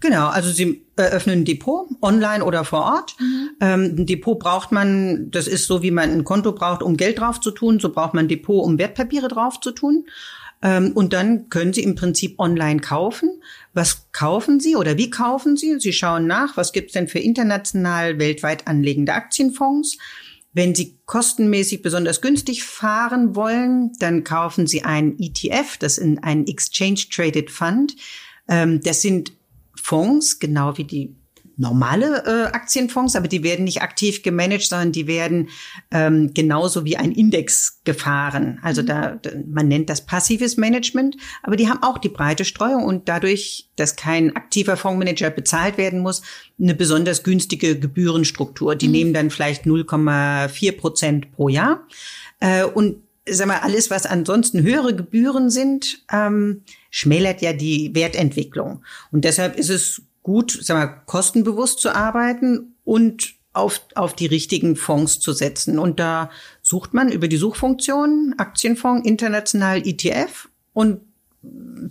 Genau, 0.00 0.28
also 0.28 0.50
Sie 0.50 0.86
eröffnen 0.96 1.40
ein 1.40 1.44
Depot, 1.44 1.88
online 2.00 2.44
oder 2.44 2.64
vor 2.64 2.82
Ort. 2.82 3.16
Mhm. 3.18 3.50
Ähm, 3.60 3.94
ein 3.98 4.06
Depot 4.06 4.38
braucht 4.38 4.72
man, 4.72 5.30
das 5.30 5.46
ist 5.46 5.66
so, 5.66 5.82
wie 5.82 5.90
man 5.90 6.10
ein 6.10 6.24
Konto 6.24 6.52
braucht, 6.52 6.82
um 6.82 6.96
Geld 6.96 7.18
drauf 7.18 7.40
zu 7.40 7.50
tun, 7.50 7.80
so 7.80 7.90
braucht 7.92 8.14
man 8.14 8.24
ein 8.26 8.28
Depot, 8.28 8.64
um 8.64 8.78
Wertpapiere 8.78 9.28
drauf 9.28 9.60
zu 9.60 9.72
tun. 9.72 10.06
Ähm, 10.62 10.92
und 10.92 11.12
dann 11.12 11.48
können 11.48 11.72
Sie 11.72 11.82
im 11.82 11.94
Prinzip 11.94 12.38
online 12.38 12.80
kaufen. 12.80 13.42
Was 13.72 14.10
kaufen 14.12 14.60
Sie 14.60 14.76
oder 14.76 14.96
wie 14.98 15.10
kaufen 15.10 15.56
Sie? 15.56 15.78
Sie 15.80 15.92
schauen 15.92 16.26
nach, 16.26 16.56
was 16.56 16.72
gibt 16.72 16.88
es 16.88 16.92
denn 16.92 17.08
für 17.08 17.18
international 17.18 18.18
weltweit 18.18 18.66
anlegende 18.66 19.14
Aktienfonds. 19.14 19.98
Wenn 20.52 20.74
Sie 20.74 20.98
kostenmäßig 21.06 21.80
besonders 21.82 22.20
günstig 22.20 22.64
fahren 22.64 23.36
wollen, 23.36 23.92
dann 24.00 24.24
kaufen 24.24 24.66
Sie 24.66 24.82
einen 24.82 25.18
ETF, 25.18 25.76
das 25.78 25.98
ist 25.98 26.22
ein 26.22 26.46
Exchange 26.46 27.00
Traded 27.10 27.50
Fund. 27.50 27.94
Ähm, 28.48 28.80
das 28.82 29.00
sind 29.00 29.32
Fonds, 29.90 30.38
genau 30.38 30.78
wie 30.78 30.84
die 30.84 31.16
normale 31.56 32.24
äh, 32.24 32.52
Aktienfonds, 32.52 33.16
aber 33.16 33.26
die 33.26 33.42
werden 33.42 33.64
nicht 33.64 33.82
aktiv 33.82 34.22
gemanagt, 34.22 34.62
sondern 34.62 34.92
die 34.92 35.08
werden 35.08 35.48
ähm, 35.90 36.30
genauso 36.32 36.84
wie 36.84 36.96
ein 36.96 37.10
Index 37.10 37.80
gefahren. 37.84 38.60
Also 38.62 38.82
da, 38.82 39.20
man 39.46 39.66
nennt 39.66 39.90
das 39.90 40.06
passives 40.06 40.56
Management, 40.56 41.16
aber 41.42 41.56
die 41.56 41.68
haben 41.68 41.82
auch 41.82 41.98
die 41.98 42.08
breite 42.08 42.44
Streuung 42.44 42.84
und 42.84 43.08
dadurch, 43.08 43.68
dass 43.74 43.96
kein 43.96 44.36
aktiver 44.36 44.76
Fondsmanager 44.76 45.30
bezahlt 45.30 45.76
werden 45.76 46.00
muss, 46.00 46.22
eine 46.58 46.74
besonders 46.74 47.24
günstige 47.24 47.78
Gebührenstruktur. 47.78 48.76
Die 48.76 48.86
mhm. 48.86 48.92
nehmen 48.92 49.12
dann 49.12 49.30
vielleicht 49.30 49.64
0,4 49.64 50.78
Prozent 50.78 51.32
pro 51.32 51.48
Jahr. 51.48 51.84
Äh, 52.38 52.64
und 52.64 53.02
sag 53.28 53.48
mal, 53.48 53.58
alles, 53.58 53.90
was 53.90 54.06
ansonsten 54.06 54.62
höhere 54.62 54.94
Gebühren 54.94 55.50
sind, 55.50 56.04
ähm, 56.12 56.62
schmälert 56.90 57.40
ja 57.40 57.52
die 57.52 57.94
Wertentwicklung. 57.94 58.84
Und 59.12 59.24
deshalb 59.24 59.56
ist 59.56 59.70
es 59.70 60.02
gut, 60.22 60.58
sag 60.60 60.76
mal, 60.76 61.02
kostenbewusst 61.06 61.80
zu 61.80 61.94
arbeiten 61.94 62.74
und 62.84 63.34
auf, 63.52 63.80
auf 63.94 64.14
die 64.14 64.26
richtigen 64.26 64.76
Fonds 64.76 65.18
zu 65.18 65.32
setzen. 65.32 65.78
Und 65.78 65.98
da 65.98 66.30
sucht 66.62 66.94
man 66.94 67.10
über 67.10 67.28
die 67.28 67.36
Suchfunktion 67.36 68.34
Aktienfonds, 68.38 69.06
international 69.06 69.86
ETF 69.86 70.48
und 70.72 71.00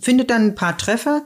findet 0.00 0.30
dann 0.30 0.46
ein 0.46 0.54
paar 0.54 0.78
Treffer 0.78 1.24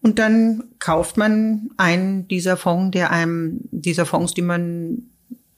und 0.00 0.18
dann 0.18 0.64
kauft 0.78 1.16
man 1.16 1.70
einen 1.76 2.28
dieser 2.28 2.56
Fonds, 2.56 2.92
der 2.92 3.10
einem, 3.10 3.60
dieser 3.70 4.06
Fonds, 4.06 4.34
die 4.34 4.42
man 4.42 5.10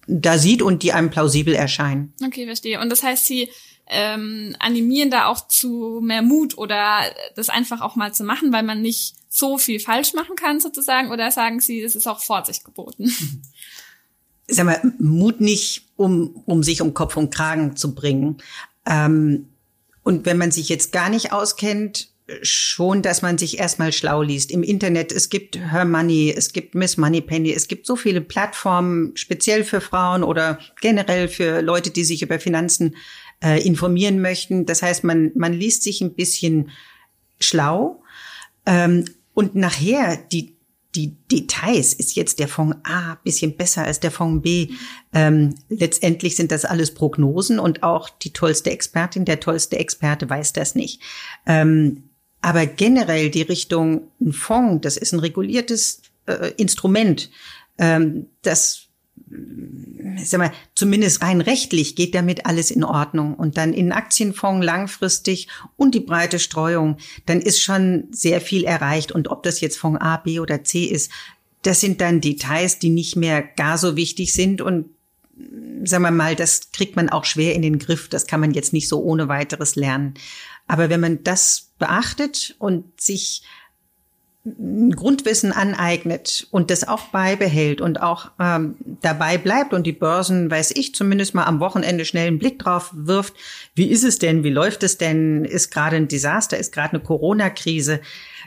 da 0.06 0.38
sieht 0.38 0.62
und 0.62 0.82
die 0.82 0.92
einem 0.92 1.10
plausibel 1.10 1.52
erscheinen. 1.54 2.14
Okay, 2.24 2.46
verstehe. 2.46 2.80
Und 2.80 2.90
das 2.90 3.02
heißt, 3.02 3.26
Sie 3.26 3.50
ähm, 3.88 4.56
animieren 4.58 5.10
da 5.10 5.26
auch 5.26 5.48
zu 5.48 6.00
mehr 6.02 6.22
Mut 6.22 6.58
oder 6.58 7.02
das 7.36 7.48
einfach 7.48 7.80
auch 7.80 7.96
mal 7.96 8.12
zu 8.12 8.24
machen, 8.24 8.52
weil 8.52 8.62
man 8.62 8.82
nicht 8.82 9.14
so 9.28 9.58
viel 9.58 9.80
falsch 9.80 10.14
machen 10.14 10.36
kann 10.36 10.60
sozusagen? 10.60 11.10
Oder 11.10 11.30
sagen 11.30 11.60
Sie, 11.60 11.82
es 11.82 11.94
ist 11.94 12.06
auch 12.06 12.20
Vorsicht 12.20 12.64
geboten? 12.64 13.12
Sag 14.48 14.66
mal, 14.66 14.92
Mut 14.98 15.40
nicht, 15.40 15.86
um, 15.96 16.42
um 16.46 16.62
sich 16.62 16.80
um 16.80 16.94
Kopf 16.94 17.16
und 17.16 17.34
Kragen 17.34 17.76
zu 17.76 17.94
bringen. 17.94 18.38
Ähm, 18.84 19.48
und 20.02 20.24
wenn 20.24 20.38
man 20.38 20.52
sich 20.52 20.68
jetzt 20.68 20.92
gar 20.92 21.08
nicht 21.08 21.32
auskennt, 21.32 22.10
schon, 22.42 23.02
dass 23.02 23.22
man 23.22 23.38
sich 23.38 23.58
erstmal 23.58 23.92
schlau 23.92 24.22
liest. 24.22 24.50
Im 24.50 24.62
Internet, 24.62 25.12
es 25.12 25.28
gibt 25.28 25.56
Her 25.56 25.84
Money, 25.84 26.34
es 26.36 26.52
gibt 26.52 26.74
Miss 26.74 26.96
Money 26.96 27.20
Penny, 27.20 27.52
es 27.52 27.68
gibt 27.68 27.86
so 27.86 27.94
viele 27.94 28.20
Plattformen, 28.20 29.16
speziell 29.16 29.62
für 29.62 29.80
Frauen 29.80 30.24
oder 30.24 30.58
generell 30.80 31.28
für 31.28 31.60
Leute, 31.62 31.90
die 31.90 32.04
sich 32.04 32.22
über 32.22 32.40
Finanzen 32.40 32.96
äh, 33.42 33.62
informieren 33.66 34.20
möchten. 34.20 34.66
Das 34.66 34.82
heißt, 34.82 35.04
man, 35.04 35.32
man 35.34 35.52
liest 35.52 35.82
sich 35.82 36.00
ein 36.00 36.14
bisschen 36.14 36.70
schlau. 37.40 38.02
Ähm, 38.64 39.04
und 39.34 39.54
nachher 39.54 40.16
die, 40.16 40.56
die 40.94 41.16
Details, 41.30 41.92
ist 41.92 42.16
jetzt 42.16 42.38
der 42.38 42.48
Fonds 42.48 42.78
A 42.84 43.16
bisschen 43.16 43.56
besser 43.56 43.84
als 43.84 44.00
der 44.00 44.10
Fonds 44.10 44.42
B. 44.42 44.70
Ähm, 45.12 45.54
letztendlich 45.68 46.36
sind 46.36 46.50
das 46.50 46.64
alles 46.64 46.94
Prognosen 46.94 47.58
und 47.58 47.82
auch 47.82 48.08
die 48.08 48.32
tollste 48.32 48.70
Expertin, 48.70 49.24
der 49.24 49.40
tollste 49.40 49.78
Experte 49.78 50.28
weiß 50.28 50.52
das 50.54 50.74
nicht. 50.74 51.02
Ähm, 51.46 52.04
aber 52.40 52.66
generell 52.66 53.30
die 53.30 53.42
Richtung 53.42 54.08
ein 54.20 54.32
Fonds, 54.32 54.82
das 54.82 54.96
ist 54.96 55.12
ein 55.12 55.20
reguliertes 55.20 56.02
äh, 56.26 56.52
Instrument, 56.56 57.30
ähm, 57.78 58.28
das 58.42 58.85
sag 60.24 60.38
mal, 60.38 60.52
zumindest 60.74 61.22
rein 61.22 61.40
rechtlich 61.40 61.96
geht 61.96 62.14
damit 62.14 62.46
alles 62.46 62.70
in 62.70 62.84
Ordnung. 62.84 63.34
Und 63.34 63.56
dann 63.56 63.72
in 63.72 63.92
Aktienfonds 63.92 64.64
langfristig 64.64 65.48
und 65.76 65.94
die 65.94 66.00
breite 66.00 66.38
Streuung, 66.38 66.96
dann 67.26 67.40
ist 67.40 67.60
schon 67.60 68.08
sehr 68.10 68.40
viel 68.40 68.64
erreicht. 68.64 69.12
Und 69.12 69.28
ob 69.28 69.42
das 69.42 69.60
jetzt 69.60 69.78
Fonds 69.78 70.00
A, 70.00 70.16
B 70.16 70.40
oder 70.40 70.64
C 70.64 70.84
ist, 70.84 71.10
das 71.62 71.80
sind 71.80 72.00
dann 72.00 72.20
Details, 72.20 72.78
die 72.78 72.90
nicht 72.90 73.16
mehr 73.16 73.42
gar 73.42 73.78
so 73.78 73.96
wichtig 73.96 74.32
sind. 74.32 74.60
Und 74.60 74.90
sagen 75.84 76.04
wir 76.04 76.10
mal, 76.10 76.36
das 76.36 76.70
kriegt 76.72 76.96
man 76.96 77.08
auch 77.08 77.24
schwer 77.24 77.54
in 77.54 77.62
den 77.62 77.78
Griff. 77.78 78.08
Das 78.08 78.26
kann 78.26 78.40
man 78.40 78.52
jetzt 78.52 78.72
nicht 78.72 78.88
so 78.88 79.02
ohne 79.02 79.28
weiteres 79.28 79.76
lernen. 79.76 80.14
Aber 80.68 80.90
wenn 80.90 81.00
man 81.00 81.22
das 81.24 81.72
beachtet 81.78 82.56
und 82.58 83.00
sich 83.00 83.42
Grundwissen 84.94 85.50
aneignet 85.50 86.46
und 86.52 86.70
das 86.70 86.86
auch 86.86 87.08
beibehält 87.08 87.80
und 87.80 88.00
auch 88.00 88.30
ähm, 88.38 88.76
dabei 89.02 89.38
bleibt 89.38 89.74
und 89.74 89.86
die 89.86 89.92
Börsen, 89.92 90.50
weiß 90.50 90.72
ich, 90.76 90.94
zumindest 90.94 91.34
mal 91.34 91.44
am 91.44 91.58
Wochenende 91.58 92.04
schnell 92.04 92.28
einen 92.28 92.38
Blick 92.38 92.60
drauf 92.60 92.90
wirft, 92.94 93.34
wie 93.74 93.88
ist 93.88 94.04
es 94.04 94.20
denn, 94.20 94.44
wie 94.44 94.50
läuft 94.50 94.84
es 94.84 94.98
denn, 94.98 95.44
ist 95.44 95.72
gerade 95.72 95.96
ein 95.96 96.06
Desaster, 96.06 96.56
ist 96.56 96.72
gerade 96.72 96.94
eine 96.94 97.02
Corona-Krise, 97.02 98.00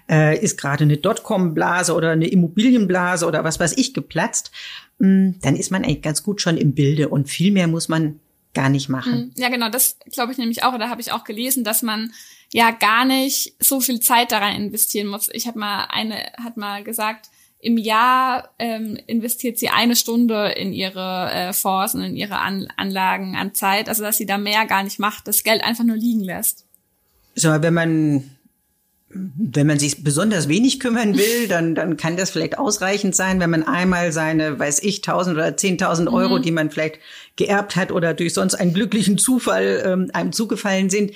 äh, 0.10 0.40
ist 0.40 0.58
gerade 0.58 0.86
eine 0.86 0.98
Dotcom-Blase 0.98 1.94
oder 1.94 2.12
eine 2.12 2.28
Immobilienblase 2.28 3.26
oder 3.26 3.44
was 3.44 3.60
weiß 3.60 3.78
ich 3.78 3.94
geplatzt, 3.94 4.52
mh, 5.00 5.08
hm, 5.08 5.36
dann 5.42 5.58
ist 5.58 5.70
man 5.70 5.84
eigentlich 5.84 6.02
ganz 6.02 6.24
gut 6.24 6.42
schon 6.42 6.56
im 6.56 6.74
Bilde 6.74 7.10
und 7.10 7.28
viel 7.28 7.52
mehr 7.52 7.68
muss 7.68 7.90
man 7.90 8.22
gar 8.54 8.70
nicht 8.70 8.88
machen. 8.88 9.14
Hm, 9.14 9.32
ja, 9.36 9.50
genau, 9.50 9.70
das 9.70 9.98
glaube 10.12 10.32
ich 10.32 10.38
nämlich 10.38 10.64
auch, 10.64 10.74
oder 10.74 10.90
habe 10.90 11.02
ich 11.02 11.12
auch 11.12 11.26
gelesen, 11.26 11.66
dass 11.66 11.82
man 11.82 12.14
ja 12.52 12.72
gar 12.72 13.06
nicht 13.06 13.56
so 13.60 13.80
viel 13.80 14.00
Zeit 14.00 14.32
daran 14.32 14.56
investieren 14.56 15.08
muss. 15.08 15.30
Ich 15.32 15.48
habe 15.48 15.60
mal 15.60 15.86
eine 15.86 16.32
hat 16.38 16.58
mal 16.58 16.84
gesagt, 16.84 17.30
im 17.62 17.78
Jahr 17.78 18.50
ähm, 18.58 18.98
investiert 19.06 19.60
sie 19.60 19.70
eine 19.70 19.96
Stunde 19.96 20.54
in 20.56 20.72
ihre 20.72 21.30
äh, 21.32 21.54
Fonds 21.54 21.94
und 21.94 22.02
in 22.02 22.16
ihre 22.16 22.40
an 22.40 22.68
Anlagen 22.78 23.36
an 23.36 23.54
Zeit, 23.54 23.90
also 23.90 24.04
dass 24.04 24.18
sie 24.18 24.26
da 24.26 24.38
mehr 24.38 24.66
gar 24.66 24.84
nicht 24.84 24.98
macht, 24.98 25.28
das 25.28 25.44
Geld 25.44 25.64
einfach 25.64 25.84
nur 25.84 25.98
liegen 25.98 26.24
lässt. 26.24 26.66
So, 27.36 27.50
wenn 27.62 27.74
man 27.74 28.30
wenn 29.12 29.66
man 29.66 29.80
sich 29.80 30.04
besonders 30.04 30.48
wenig 30.48 30.80
kümmern 30.80 31.18
will, 31.18 31.48
dann, 31.50 31.76
dann 31.76 31.98
kann 31.98 32.16
das 32.16 32.30
vielleicht 32.30 32.58
ausreichend 32.58 33.16
sein, 33.16 33.40
wenn 33.40 33.50
man 33.50 33.64
einmal 33.64 34.12
seine, 34.12 34.60
weiß 34.60 34.84
ich, 34.84 34.98
1000 34.98 35.36
oder 35.36 35.48
10.000 35.48 36.14
Euro, 36.14 36.38
mhm. 36.38 36.44
die 36.44 36.52
man 36.52 36.70
vielleicht 36.70 37.00
geerbt 37.36 37.76
hat 37.76 37.92
oder 37.92 38.14
durch 38.14 38.34
sonst 38.34 38.56
einen 38.56 38.74
glücklichen 38.74 39.18
Zufall 39.18 39.84
ähm, 39.86 40.12
einem 40.14 40.32
zugefallen 40.32 40.90
sind, 40.90 41.12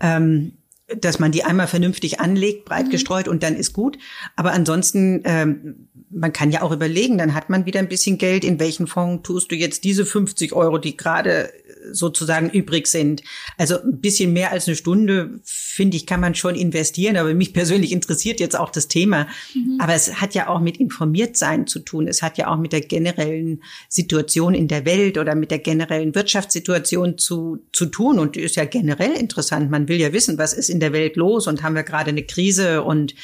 ähm, 0.00 0.52
dass 1.00 1.18
man 1.18 1.32
die 1.32 1.44
einmal 1.44 1.66
vernünftig 1.66 2.20
anlegt, 2.20 2.64
breit 2.64 2.86
mhm. 2.86 2.90
gestreut 2.90 3.28
und 3.28 3.42
dann 3.42 3.56
ist 3.56 3.72
gut. 3.72 3.98
Aber 4.36 4.52
ansonsten, 4.52 5.22
ähm, 5.24 5.88
man 6.14 6.32
kann 6.32 6.50
ja 6.50 6.62
auch 6.62 6.72
überlegen, 6.72 7.18
dann 7.18 7.34
hat 7.34 7.50
man 7.50 7.66
wieder 7.66 7.80
ein 7.80 7.88
bisschen 7.88 8.18
Geld. 8.18 8.44
In 8.44 8.60
welchen 8.60 8.86
Fonds 8.86 9.26
tust 9.26 9.50
du 9.50 9.56
jetzt 9.56 9.84
diese 9.84 10.04
50 10.04 10.52
Euro, 10.52 10.78
die 10.78 10.96
gerade 10.96 11.50
sozusagen 11.90 12.50
übrig 12.50 12.86
sind. 12.86 13.22
Also 13.56 13.80
ein 13.80 14.00
bisschen 14.00 14.32
mehr 14.32 14.52
als 14.52 14.68
eine 14.68 14.76
Stunde, 14.76 15.40
finde 15.44 15.96
ich, 15.96 16.06
kann 16.06 16.20
man 16.20 16.34
schon 16.34 16.54
investieren. 16.54 17.16
Aber 17.16 17.34
mich 17.34 17.52
persönlich 17.52 17.92
interessiert 17.92 18.40
jetzt 18.40 18.58
auch 18.58 18.70
das 18.70 18.88
Thema. 18.88 19.26
Mhm. 19.54 19.78
Aber 19.80 19.94
es 19.94 20.20
hat 20.20 20.34
ja 20.34 20.48
auch 20.48 20.60
mit 20.60 20.78
Informiertsein 20.78 21.66
zu 21.66 21.80
tun. 21.80 22.06
Es 22.06 22.22
hat 22.22 22.38
ja 22.38 22.48
auch 22.48 22.58
mit 22.58 22.72
der 22.72 22.82
generellen 22.82 23.62
Situation 23.88 24.54
in 24.54 24.68
der 24.68 24.84
Welt 24.84 25.18
oder 25.18 25.34
mit 25.34 25.50
der 25.50 25.58
generellen 25.58 26.14
Wirtschaftssituation 26.14 27.18
zu, 27.18 27.64
zu 27.72 27.86
tun. 27.86 28.18
Und 28.18 28.36
die 28.36 28.40
ist 28.40 28.56
ja 28.56 28.64
generell 28.64 29.12
interessant. 29.12 29.70
Man 29.70 29.88
will 29.88 30.00
ja 30.00 30.12
wissen, 30.12 30.38
was 30.38 30.52
ist 30.52 30.68
in 30.68 30.80
der 30.80 30.92
Welt 30.92 31.16
los 31.16 31.46
und 31.46 31.62
haben 31.62 31.74
wir 31.74 31.82
gerade 31.82 32.10
eine 32.10 32.24
Krise 32.24 32.82
und 32.82 33.14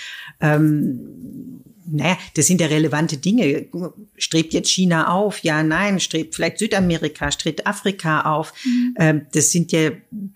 ähm, 0.41 1.65
naja, 1.91 2.19
das 2.35 2.47
sind 2.47 2.61
ja 2.61 2.67
relevante 2.67 3.17
Dinge. 3.17 3.67
Strebt 4.17 4.53
jetzt 4.53 4.71
China 4.71 5.13
auf? 5.13 5.43
Ja, 5.43 5.63
nein. 5.63 6.01
Strebt 6.01 6.35
vielleicht 6.35 6.59
Südamerika? 6.59 7.31
Strebt 7.31 7.67
Afrika 7.67 8.23
auf? 8.23 8.53
Mhm. 8.65 8.95
Ähm, 8.99 9.27
das 9.33 9.51
sind 9.51 9.73
ja 9.73 9.91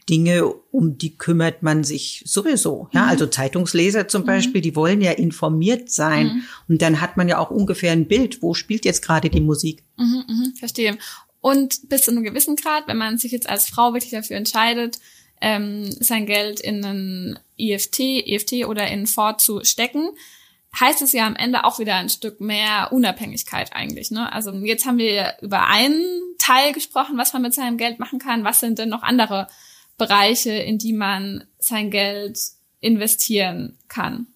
Dinge, 0.08 0.46
um 0.46 0.96
die 0.96 1.16
kümmert 1.16 1.62
man 1.62 1.84
sich 1.84 2.22
sowieso. 2.26 2.88
Ja, 2.92 3.02
mhm. 3.02 3.08
also 3.08 3.26
Zeitungsleser 3.26 4.08
zum 4.08 4.22
mhm. 4.22 4.26
Beispiel, 4.26 4.60
die 4.60 4.76
wollen 4.76 5.00
ja 5.00 5.12
informiert 5.12 5.90
sein. 5.90 6.26
Mhm. 6.26 6.42
Und 6.68 6.82
dann 6.82 7.00
hat 7.00 7.16
man 7.16 7.28
ja 7.28 7.38
auch 7.38 7.50
ungefähr 7.50 7.92
ein 7.92 8.08
Bild, 8.08 8.42
wo 8.42 8.54
spielt 8.54 8.84
jetzt 8.84 9.02
gerade 9.02 9.28
die 9.28 9.40
Musik. 9.40 9.84
Mhm, 9.98 10.54
verstehe. 10.58 10.96
Und 11.40 11.88
bis 11.88 12.02
zu 12.02 12.12
einem 12.12 12.22
gewissen 12.22 12.56
Grad, 12.56 12.86
wenn 12.86 12.96
man 12.96 13.18
sich 13.18 13.32
jetzt 13.32 13.48
als 13.48 13.68
Frau 13.68 13.92
wirklich 13.92 14.12
dafür 14.12 14.36
entscheidet, 14.36 15.00
ähm, 15.40 15.90
sein 15.90 16.24
Geld 16.24 16.60
in 16.60 16.84
einen 16.84 17.38
EFT, 17.58 18.00
EFT 18.00 18.64
oder 18.66 18.86
in 18.86 19.06
Fonds 19.06 19.44
zu 19.44 19.64
stecken, 19.64 20.10
heißt 20.78 21.02
es 21.02 21.12
ja 21.12 21.26
am 21.26 21.36
Ende 21.36 21.64
auch 21.64 21.78
wieder 21.78 21.96
ein 21.96 22.08
Stück 22.08 22.40
mehr 22.40 22.92
Unabhängigkeit 22.92 23.74
eigentlich. 23.74 24.10
Ne? 24.10 24.32
Also 24.32 24.52
jetzt 24.52 24.86
haben 24.86 24.98
wir 24.98 25.34
über 25.42 25.66
einen 25.66 26.02
Teil 26.38 26.72
gesprochen, 26.72 27.18
was 27.18 27.32
man 27.32 27.42
mit 27.42 27.54
seinem 27.54 27.76
Geld 27.76 27.98
machen 27.98 28.18
kann. 28.18 28.44
Was 28.44 28.60
sind 28.60 28.78
denn 28.78 28.88
noch 28.88 29.02
andere 29.02 29.48
Bereiche, 29.98 30.52
in 30.52 30.78
die 30.78 30.92
man 30.92 31.44
sein 31.58 31.90
Geld 31.90 32.38
investieren 32.80 33.78
kann? 33.88 34.26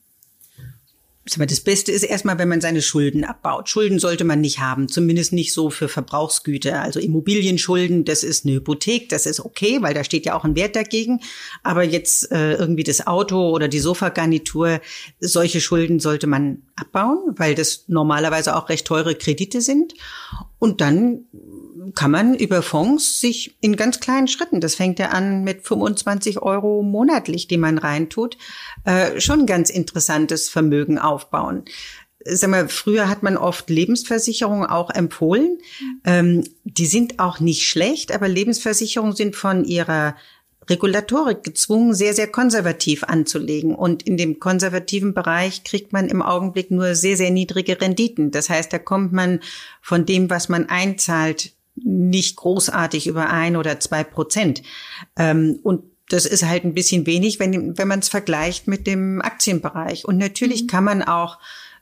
Das 1.35 1.61
Beste 1.61 1.91
ist 1.91 2.05
erstmal, 2.05 2.39
wenn 2.39 2.49
man 2.49 2.61
seine 2.61 2.83
Schulden 2.83 3.25
abbaut. 3.25 3.69
Schulden 3.69 3.99
sollte 3.99 4.25
man 4.25 4.41
nicht 4.41 4.61
haben, 4.61 4.89
zumindest 4.89 5.33
nicht 5.33 5.53
so 5.53 5.71
für 5.71 5.89
Verbrauchsgüter. 5.89 6.83
Also 6.83 7.01
Immobilienschulden, 7.01 8.05
das 8.05 8.23
ist 8.23 8.45
eine 8.45 8.55
Hypothek, 8.55 9.09
das 9.09 9.27
ist 9.27 9.41
okay, 9.41 9.79
weil 9.83 9.93
da 9.93 10.05
steht 10.05 10.25
ja 10.25 10.35
auch 10.35 10.45
ein 10.45 10.55
Wert 10.55 10.77
dagegen. 10.77 11.21
Aber 11.65 11.83
jetzt 11.83 12.31
äh, 12.31 12.55
irgendwie 12.55 12.85
das 12.85 13.07
Auto 13.07 13.51
oder 13.51 13.67
die 13.67 13.81
Sofagarnitur, 13.81 14.81
solche 15.19 15.61
Schulden 15.61 15.99
sollte 15.99 16.29
man 16.29 16.62
abbauen, 16.77 17.35
weil 17.37 17.57
das 17.57 17.85
normalerweise 17.89 18.55
auch 18.55 18.69
recht 18.69 18.87
teure 18.87 19.17
Kredite 19.17 19.61
sind. 19.61 19.95
Und 20.61 20.81
dann 20.81 21.25
kann 21.94 22.11
man 22.11 22.35
über 22.35 22.62
Fonds 22.62 23.20
sich 23.20 23.57
in 23.61 23.77
ganz 23.77 24.01
kleinen 24.01 24.29
Schritten, 24.29 24.61
das 24.61 24.75
fängt 24.75 24.99
ja 24.99 25.11
an 25.11 25.44
mit 25.44 25.66
25 25.66 26.42
Euro 26.42 26.83
monatlich, 26.83 27.49
die 27.49 27.59
man 27.59 27.79
reintut, 27.79 28.37
äh, 28.85 29.20
schon 29.20 29.46
ganz 29.46 29.70
interessantes 29.70 30.49
Vermögen 30.49 30.99
aufbauen. 30.99 31.64
Sag 32.29 32.51
mal, 32.51 32.68
früher 32.68 33.09
hat 33.09 33.22
man 33.22 33.37
oft 33.37 33.70
Lebensversicherungen 33.70 34.68
auch 34.68 34.90
empfohlen. 34.90 35.59
Ähm, 36.05 36.42
die 36.64 36.87
sind 36.87 37.20
auch 37.20 37.38
nicht 37.38 37.68
schlecht, 37.68 38.12
aber 38.12 38.27
Lebensversicherungen 38.27 39.14
sind 39.14 39.37
von 39.37 39.64
ihrer 39.64 40.16
Regulatorik 40.68 41.44
gezwungen, 41.44 41.94
sehr, 41.94 42.14
sehr 42.14 42.27
konservativ 42.27 43.05
anzulegen. 43.05 43.75
Und 43.75 44.03
in 44.03 44.16
dem 44.16 44.40
konservativen 44.40 45.14
Bereich 45.14 45.62
kriegt 45.62 45.92
man 45.92 46.09
im 46.09 46.22
Augenblick 46.22 46.70
nur 46.70 46.94
sehr, 46.94 47.16
sehr 47.16 47.31
niedrige 47.31 47.81
Renditen. 47.81 48.33
Das 48.33 48.51
heißt, 48.51 48.72
da 48.72 48.79
kommt 48.79 49.12
man 49.12 49.40
von 49.81 50.07
dem, 50.07 50.29
was 50.29 50.49
man 50.49 50.68
einzahlt, 50.68 51.53
nicht 51.77 52.37
großartig 52.37 53.07
über 53.07 53.31
ein 53.31 53.57
oder 53.57 53.81
zwei 53.81 54.05
Prozent. 54.05 54.62
Ähm, 55.17 55.59
und 55.62 55.85
das 56.09 56.27
ist 56.27 56.45
halt 56.45 56.65
ein 56.65 56.75
bisschen 56.75 57.07
wenig, 57.07 57.41
wenn, 57.41 57.77
wenn 57.77 57.89
man 57.89 57.99
es 57.99 58.09
vergleicht 58.09 58.69
mit 58.69 58.87
dem 58.87 59.21
Aktienbereich. 59.23 60.05
Und 60.05 60.19
natürlich 60.19 60.65
mhm. 60.65 60.67
kann 60.69 60.85
man 60.85 61.03
auch 61.03 61.39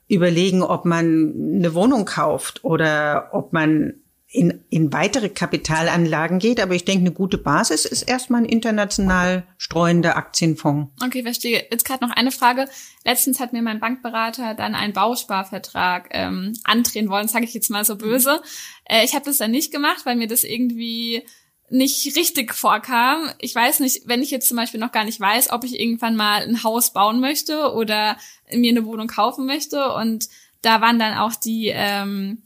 überlegen, 0.08 0.62
ob 0.62 0.84
man 0.84 1.34
eine 1.56 1.74
Wohnung 1.74 2.04
kauft 2.04 2.64
oder 2.64 3.30
ob 3.32 3.52
man 3.52 3.94
in, 4.34 4.64
in 4.68 4.92
weitere 4.92 5.28
Kapitalanlagen 5.28 6.40
geht. 6.40 6.60
Aber 6.60 6.74
ich 6.74 6.84
denke, 6.84 7.02
eine 7.02 7.12
gute 7.12 7.38
Basis 7.38 7.84
ist 7.84 8.02
erstmal 8.02 8.42
ein 8.42 8.48
international 8.48 9.46
streuender 9.58 10.16
Aktienfonds. 10.16 10.90
Okay, 11.04 11.22
verstehe. 11.22 11.64
Jetzt 11.70 11.84
gerade 11.84 12.04
noch 12.04 12.14
eine 12.14 12.32
Frage. 12.32 12.68
Letztens 13.04 13.38
hat 13.38 13.52
mir 13.52 13.62
mein 13.62 13.78
Bankberater 13.78 14.54
dann 14.54 14.74
einen 14.74 14.92
Bausparvertrag 14.92 16.08
ähm, 16.10 16.52
andrehen 16.64 17.08
wollen, 17.08 17.28
sage 17.28 17.44
ich 17.44 17.54
jetzt 17.54 17.70
mal 17.70 17.84
so 17.84 17.96
böse. 17.96 18.42
Äh, 18.86 19.04
ich 19.04 19.14
habe 19.14 19.24
das 19.24 19.38
dann 19.38 19.52
nicht 19.52 19.72
gemacht, 19.72 20.04
weil 20.04 20.16
mir 20.16 20.26
das 20.26 20.42
irgendwie 20.42 21.22
nicht 21.70 22.16
richtig 22.16 22.54
vorkam. 22.54 23.30
Ich 23.38 23.54
weiß 23.54 23.80
nicht, 23.80 24.02
wenn 24.06 24.20
ich 24.20 24.32
jetzt 24.32 24.48
zum 24.48 24.56
Beispiel 24.56 24.80
noch 24.80 24.92
gar 24.92 25.04
nicht 25.04 25.20
weiß, 25.20 25.50
ob 25.50 25.62
ich 25.62 25.78
irgendwann 25.78 26.16
mal 26.16 26.42
ein 26.42 26.64
Haus 26.64 26.92
bauen 26.92 27.20
möchte 27.20 27.72
oder 27.72 28.16
mir 28.52 28.72
eine 28.72 28.84
Wohnung 28.84 29.06
kaufen 29.06 29.46
möchte. 29.46 29.92
Und 29.92 30.28
da 30.60 30.80
waren 30.80 30.98
dann 30.98 31.18
auch 31.18 31.34
die 31.34 31.68
ähm, 31.72 32.42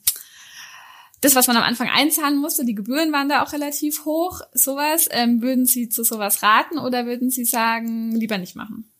das, 1.20 1.34
was 1.34 1.46
man 1.46 1.56
am 1.56 1.64
Anfang 1.64 1.88
einzahlen 1.88 2.38
musste, 2.38 2.64
die 2.64 2.74
Gebühren 2.74 3.12
waren 3.12 3.28
da 3.28 3.42
auch 3.42 3.52
relativ 3.52 4.04
hoch, 4.04 4.40
sowas. 4.52 5.08
Ähm, 5.10 5.42
würden 5.42 5.64
Sie 5.64 5.88
zu 5.88 6.04
sowas 6.04 6.42
raten 6.42 6.78
oder 6.78 7.06
würden 7.06 7.30
Sie 7.30 7.44
sagen, 7.44 8.12
lieber 8.12 8.38
nicht 8.38 8.56
machen? 8.56 8.92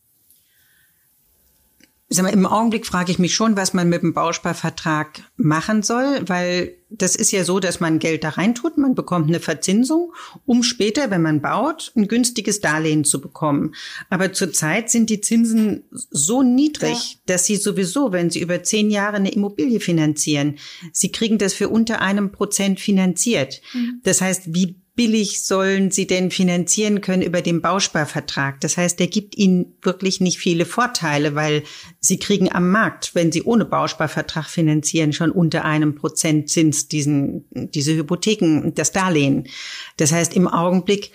Mal, 2.17 2.29
Im 2.29 2.45
Augenblick 2.47 2.87
frage 2.87 3.11
ich 3.11 3.19
mich 3.19 3.35
schon, 3.35 3.55
was 3.55 3.73
man 3.73 3.87
mit 3.87 4.01
dem 4.01 4.13
Bausparvertrag 4.13 5.21
machen 5.37 5.83
soll, 5.83 6.21
weil 6.27 6.75
das 6.89 7.15
ist 7.15 7.31
ja 7.31 7.43
so, 7.43 7.59
dass 7.59 7.79
man 7.79 7.99
Geld 7.99 8.23
da 8.23 8.29
reintut, 8.29 8.77
man 8.79 8.95
bekommt 8.95 9.27
eine 9.27 9.39
Verzinsung, 9.39 10.11
um 10.47 10.63
später, 10.63 11.11
wenn 11.11 11.21
man 11.21 11.39
baut, 11.39 11.91
ein 11.95 12.07
günstiges 12.07 12.61
Darlehen 12.61 13.05
zu 13.05 13.21
bekommen. 13.21 13.75
Aber 14.09 14.33
zurzeit 14.33 14.89
sind 14.89 15.11
die 15.11 15.21
Zinsen 15.21 15.83
so 15.91 16.41
niedrig, 16.41 17.11
ja. 17.13 17.19
dass 17.27 17.45
sie 17.45 17.57
sowieso, 17.57 18.11
wenn 18.11 18.31
sie 18.31 18.41
über 18.41 18.63
zehn 18.63 18.89
Jahre 18.89 19.17
eine 19.17 19.31
Immobilie 19.31 19.79
finanzieren, 19.79 20.57
sie 20.91 21.11
kriegen 21.11 21.37
das 21.37 21.53
für 21.53 21.69
unter 21.69 22.01
einem 22.01 22.31
Prozent 22.31 22.79
finanziert. 22.79 23.61
Mhm. 23.73 24.01
Das 24.03 24.21
heißt, 24.21 24.55
wie 24.55 24.81
billig 24.99 25.45
sollen 25.45 25.91
sie 25.91 26.07
denn 26.07 26.29
finanzieren 26.29 26.99
können 26.99 27.21
über 27.21 27.41
den 27.41 27.61
Bausparvertrag? 27.61 28.59
Das 28.59 28.75
heißt, 28.75 28.99
der 28.99 29.07
gibt 29.07 29.37
ihnen 29.37 29.77
wirklich 29.81 30.19
nicht 30.19 30.39
viele 30.39 30.65
Vorteile, 30.65 31.35
weil 31.35 31.63
sie 32.01 32.19
kriegen 32.19 32.51
am 32.51 32.69
Markt, 32.69 33.15
wenn 33.15 33.31
sie 33.31 33.43
ohne 33.43 33.63
Bausparvertrag 33.63 34.49
finanzieren, 34.49 35.13
schon 35.13 35.31
unter 35.31 35.63
einem 35.63 35.95
Prozent 35.95 36.49
Zins 36.49 36.89
diesen, 36.89 37.45
diese 37.51 37.95
Hypotheken, 37.95 38.73
das 38.75 38.91
Darlehen. 38.91 39.47
Das 39.95 40.11
heißt, 40.11 40.35
im 40.35 40.49
Augenblick 40.49 41.13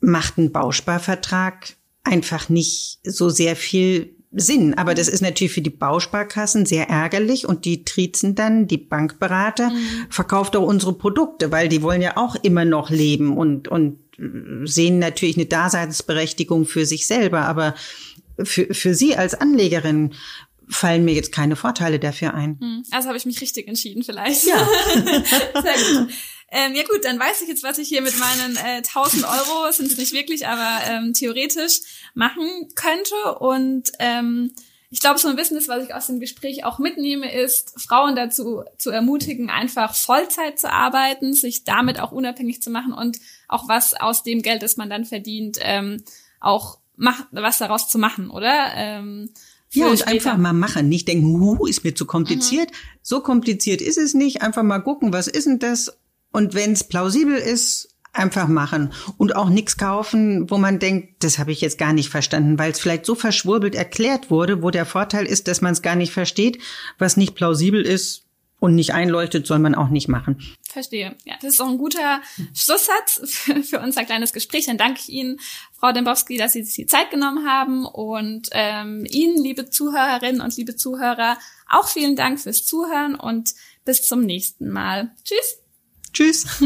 macht 0.00 0.38
ein 0.38 0.50
Bausparvertrag 0.50 1.76
einfach 2.04 2.48
nicht 2.48 2.98
so 3.04 3.28
sehr 3.28 3.56
viel 3.56 4.16
Sinn. 4.30 4.74
Aber 4.74 4.94
das 4.94 5.08
ist 5.08 5.22
natürlich 5.22 5.52
für 5.52 5.62
die 5.62 5.70
Bausparkassen 5.70 6.66
sehr 6.66 6.88
ärgerlich 6.88 7.46
und 7.46 7.64
die 7.64 7.84
trizen 7.84 8.34
dann, 8.34 8.66
die 8.66 8.76
Bankberater, 8.76 9.70
mhm. 9.70 10.06
verkauft 10.10 10.56
auch 10.56 10.66
unsere 10.66 10.92
Produkte, 10.92 11.50
weil 11.50 11.68
die 11.68 11.82
wollen 11.82 12.02
ja 12.02 12.16
auch 12.16 12.36
immer 12.36 12.64
noch 12.64 12.90
leben 12.90 13.36
und, 13.36 13.68
und 13.68 13.98
sehen 14.64 14.98
natürlich 14.98 15.36
eine 15.36 15.46
Daseinsberechtigung 15.46 16.66
für 16.66 16.84
sich 16.84 17.06
selber. 17.06 17.42
Aber 17.42 17.74
für, 18.42 18.72
für 18.74 18.94
Sie 18.94 19.16
als 19.16 19.34
Anlegerin 19.34 20.14
fallen 20.68 21.04
mir 21.04 21.14
jetzt 21.14 21.32
keine 21.32 21.56
Vorteile 21.56 21.98
dafür 21.98 22.34
ein. 22.34 22.58
Mhm. 22.60 22.82
Also 22.90 23.08
habe 23.08 23.16
ich 23.16 23.26
mich 23.26 23.40
richtig 23.40 23.68
entschieden 23.68 24.02
vielleicht. 24.02 24.44
Ja. 24.44 24.58
Sehr 25.62 26.02
gut. 26.02 26.12
Ähm, 26.50 26.74
ja 26.74 26.82
gut, 26.82 27.04
dann 27.04 27.18
weiß 27.18 27.42
ich 27.42 27.48
jetzt, 27.48 27.62
was 27.62 27.78
ich 27.78 27.88
hier 27.88 28.00
mit 28.00 28.18
meinen 28.18 28.56
äh, 28.56 28.78
1000 28.78 29.24
Euro, 29.24 29.70
sind 29.70 29.92
es 29.92 29.98
nicht 29.98 30.12
wirklich, 30.12 30.46
aber 30.46 30.80
ähm, 30.86 31.12
theoretisch 31.12 31.80
machen 32.14 32.68
könnte. 32.74 33.38
Und 33.38 33.92
ähm, 33.98 34.52
ich 34.90 35.00
glaube, 35.00 35.18
so 35.18 35.28
ein 35.28 35.36
Business, 35.36 35.68
was 35.68 35.84
ich 35.84 35.94
aus 35.94 36.06
dem 36.06 36.20
Gespräch 36.20 36.64
auch 36.64 36.78
mitnehme, 36.78 37.30
ist, 37.30 37.78
Frauen 37.78 38.16
dazu 38.16 38.64
zu 38.78 38.90
ermutigen, 38.90 39.50
einfach 39.50 39.94
Vollzeit 39.94 40.58
zu 40.58 40.72
arbeiten, 40.72 41.34
sich 41.34 41.64
damit 41.64 42.00
auch 42.00 42.12
unabhängig 42.12 42.62
zu 42.62 42.70
machen 42.70 42.94
und 42.94 43.18
auch 43.48 43.68
was 43.68 43.92
aus 43.92 44.22
dem 44.22 44.40
Geld, 44.40 44.62
das 44.62 44.78
man 44.78 44.88
dann 44.88 45.04
verdient, 45.04 45.58
ähm, 45.60 46.02
auch 46.40 46.78
mach, 46.96 47.26
was 47.30 47.58
daraus 47.58 47.88
zu 47.88 47.98
machen, 47.98 48.30
oder? 48.30 48.72
Ähm, 48.74 49.30
ja, 49.72 49.88
und 49.88 50.08
einfach 50.08 50.38
mal 50.38 50.54
machen. 50.54 50.88
Nicht 50.88 51.08
denken, 51.08 51.38
hu, 51.38 51.66
ist 51.66 51.84
mir 51.84 51.94
zu 51.94 52.06
kompliziert. 52.06 52.70
Mhm. 52.70 52.74
So 53.02 53.20
kompliziert 53.20 53.82
ist 53.82 53.98
es 53.98 54.14
nicht. 54.14 54.40
Einfach 54.40 54.62
mal 54.62 54.78
gucken, 54.78 55.12
was 55.12 55.28
ist 55.28 55.46
denn 55.46 55.58
das? 55.58 55.98
Und 56.32 56.54
wenn 56.54 56.72
es 56.72 56.84
plausibel 56.84 57.36
ist, 57.36 57.94
einfach 58.12 58.48
machen 58.48 58.92
und 59.16 59.36
auch 59.36 59.48
nichts 59.48 59.76
kaufen, 59.76 60.50
wo 60.50 60.58
man 60.58 60.78
denkt, 60.78 61.22
das 61.22 61.38
habe 61.38 61.52
ich 61.52 61.60
jetzt 61.60 61.78
gar 61.78 61.92
nicht 61.92 62.10
verstanden, 62.10 62.58
weil 62.58 62.72
es 62.72 62.80
vielleicht 62.80 63.06
so 63.06 63.14
verschwurbelt 63.14 63.74
erklärt 63.74 64.30
wurde, 64.30 64.62
wo 64.62 64.70
der 64.70 64.86
Vorteil 64.86 65.26
ist, 65.26 65.48
dass 65.48 65.60
man 65.60 65.72
es 65.72 65.82
gar 65.82 65.94
nicht 65.94 66.12
versteht, 66.12 66.58
was 66.98 67.16
nicht 67.16 67.34
plausibel 67.34 67.80
ist 67.82 68.24
und 68.60 68.74
nicht 68.74 68.92
einleuchtet, 68.92 69.46
soll 69.46 69.60
man 69.60 69.76
auch 69.76 69.88
nicht 69.88 70.08
machen. 70.08 70.42
Verstehe. 70.68 71.16
Ja, 71.24 71.34
das 71.40 71.54
ist 71.54 71.60
auch 71.60 71.68
ein 71.68 71.78
guter 71.78 72.20
Schlusssatz 72.54 73.20
für, 73.24 73.62
für 73.62 73.80
unser 73.80 74.04
kleines 74.04 74.32
Gespräch. 74.32 74.66
Dann 74.66 74.78
danke 74.78 75.00
ich 75.00 75.10
Ihnen, 75.10 75.38
Frau 75.78 75.92
Dembowski, 75.92 76.36
dass 76.36 76.54
Sie 76.54 76.64
sich 76.64 76.74
die 76.74 76.86
Zeit 76.86 77.10
genommen 77.10 77.46
haben 77.46 77.86
und 77.86 78.48
ähm, 78.52 79.06
Ihnen, 79.08 79.42
liebe 79.42 79.70
Zuhörerinnen 79.70 80.40
und 80.40 80.56
liebe 80.56 80.74
Zuhörer, 80.74 81.38
auch 81.68 81.88
vielen 81.88 82.16
Dank 82.16 82.40
fürs 82.40 82.66
Zuhören 82.66 83.14
und 83.14 83.54
bis 83.84 84.02
zum 84.02 84.22
nächsten 84.22 84.70
Mal. 84.70 85.12
Tschüss. 85.22 85.67
Tschüss. 86.12 86.62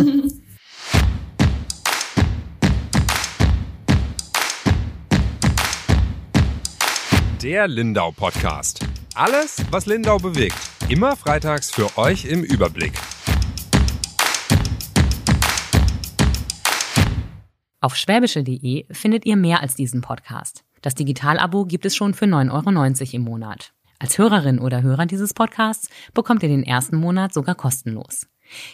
Der 7.43 7.67
Lindau 7.67 8.13
Podcast. 8.13 8.87
Alles, 9.15 9.65
was 9.71 9.87
Lindau 9.87 10.19
bewegt. 10.19 10.57
Immer 10.89 11.17
freitags 11.17 11.71
für 11.71 11.99
euch 11.99 12.25
im 12.25 12.45
Überblick. 12.45 12.93
Auf 17.81 17.97
schwäbische.de 17.97 18.87
findet 18.93 19.27
ihr 19.27 19.37
mehr 19.37 19.61
als 19.61 19.75
diesen 19.75 20.03
Podcast. 20.03 20.65
Das 20.83 20.95
Digitalabo 20.95 21.65
gibt 21.65 21.85
es 21.85 21.97
schon 21.97 22.15
für 22.15 22.27
9,90 22.27 23.01
Euro 23.01 23.17
im 23.17 23.23
Monat. 23.23 23.73
Als 23.99 24.19
Hörerin 24.19 24.59
oder 24.59 24.83
Hörer 24.83 25.07
dieses 25.07 25.35
Podcasts 25.35 25.89
bekommt 26.15 26.43
ihr 26.43 26.49
den 26.49 26.63
ersten 26.63 26.97
Monat 26.97 27.35
sogar 27.35 27.55
kostenlos. 27.55 28.27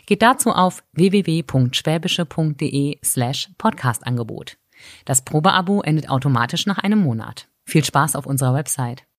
Geht 0.07 0.23
dazu 0.23 0.51
auf 0.51 0.83
www.schwäbische.de 0.93 2.99
slash 3.05 3.51
Podcastangebot. 3.59 4.57
Das 5.05 5.25
Probeabo 5.25 5.83
endet 5.83 6.09
automatisch 6.09 6.67
nach 6.67 6.79
einem 6.79 7.01
Monat. 7.01 7.49
Viel 7.65 7.85
Spaß 7.85 8.15
auf 8.17 8.27
unserer 8.27 8.55
Website. 8.55 9.09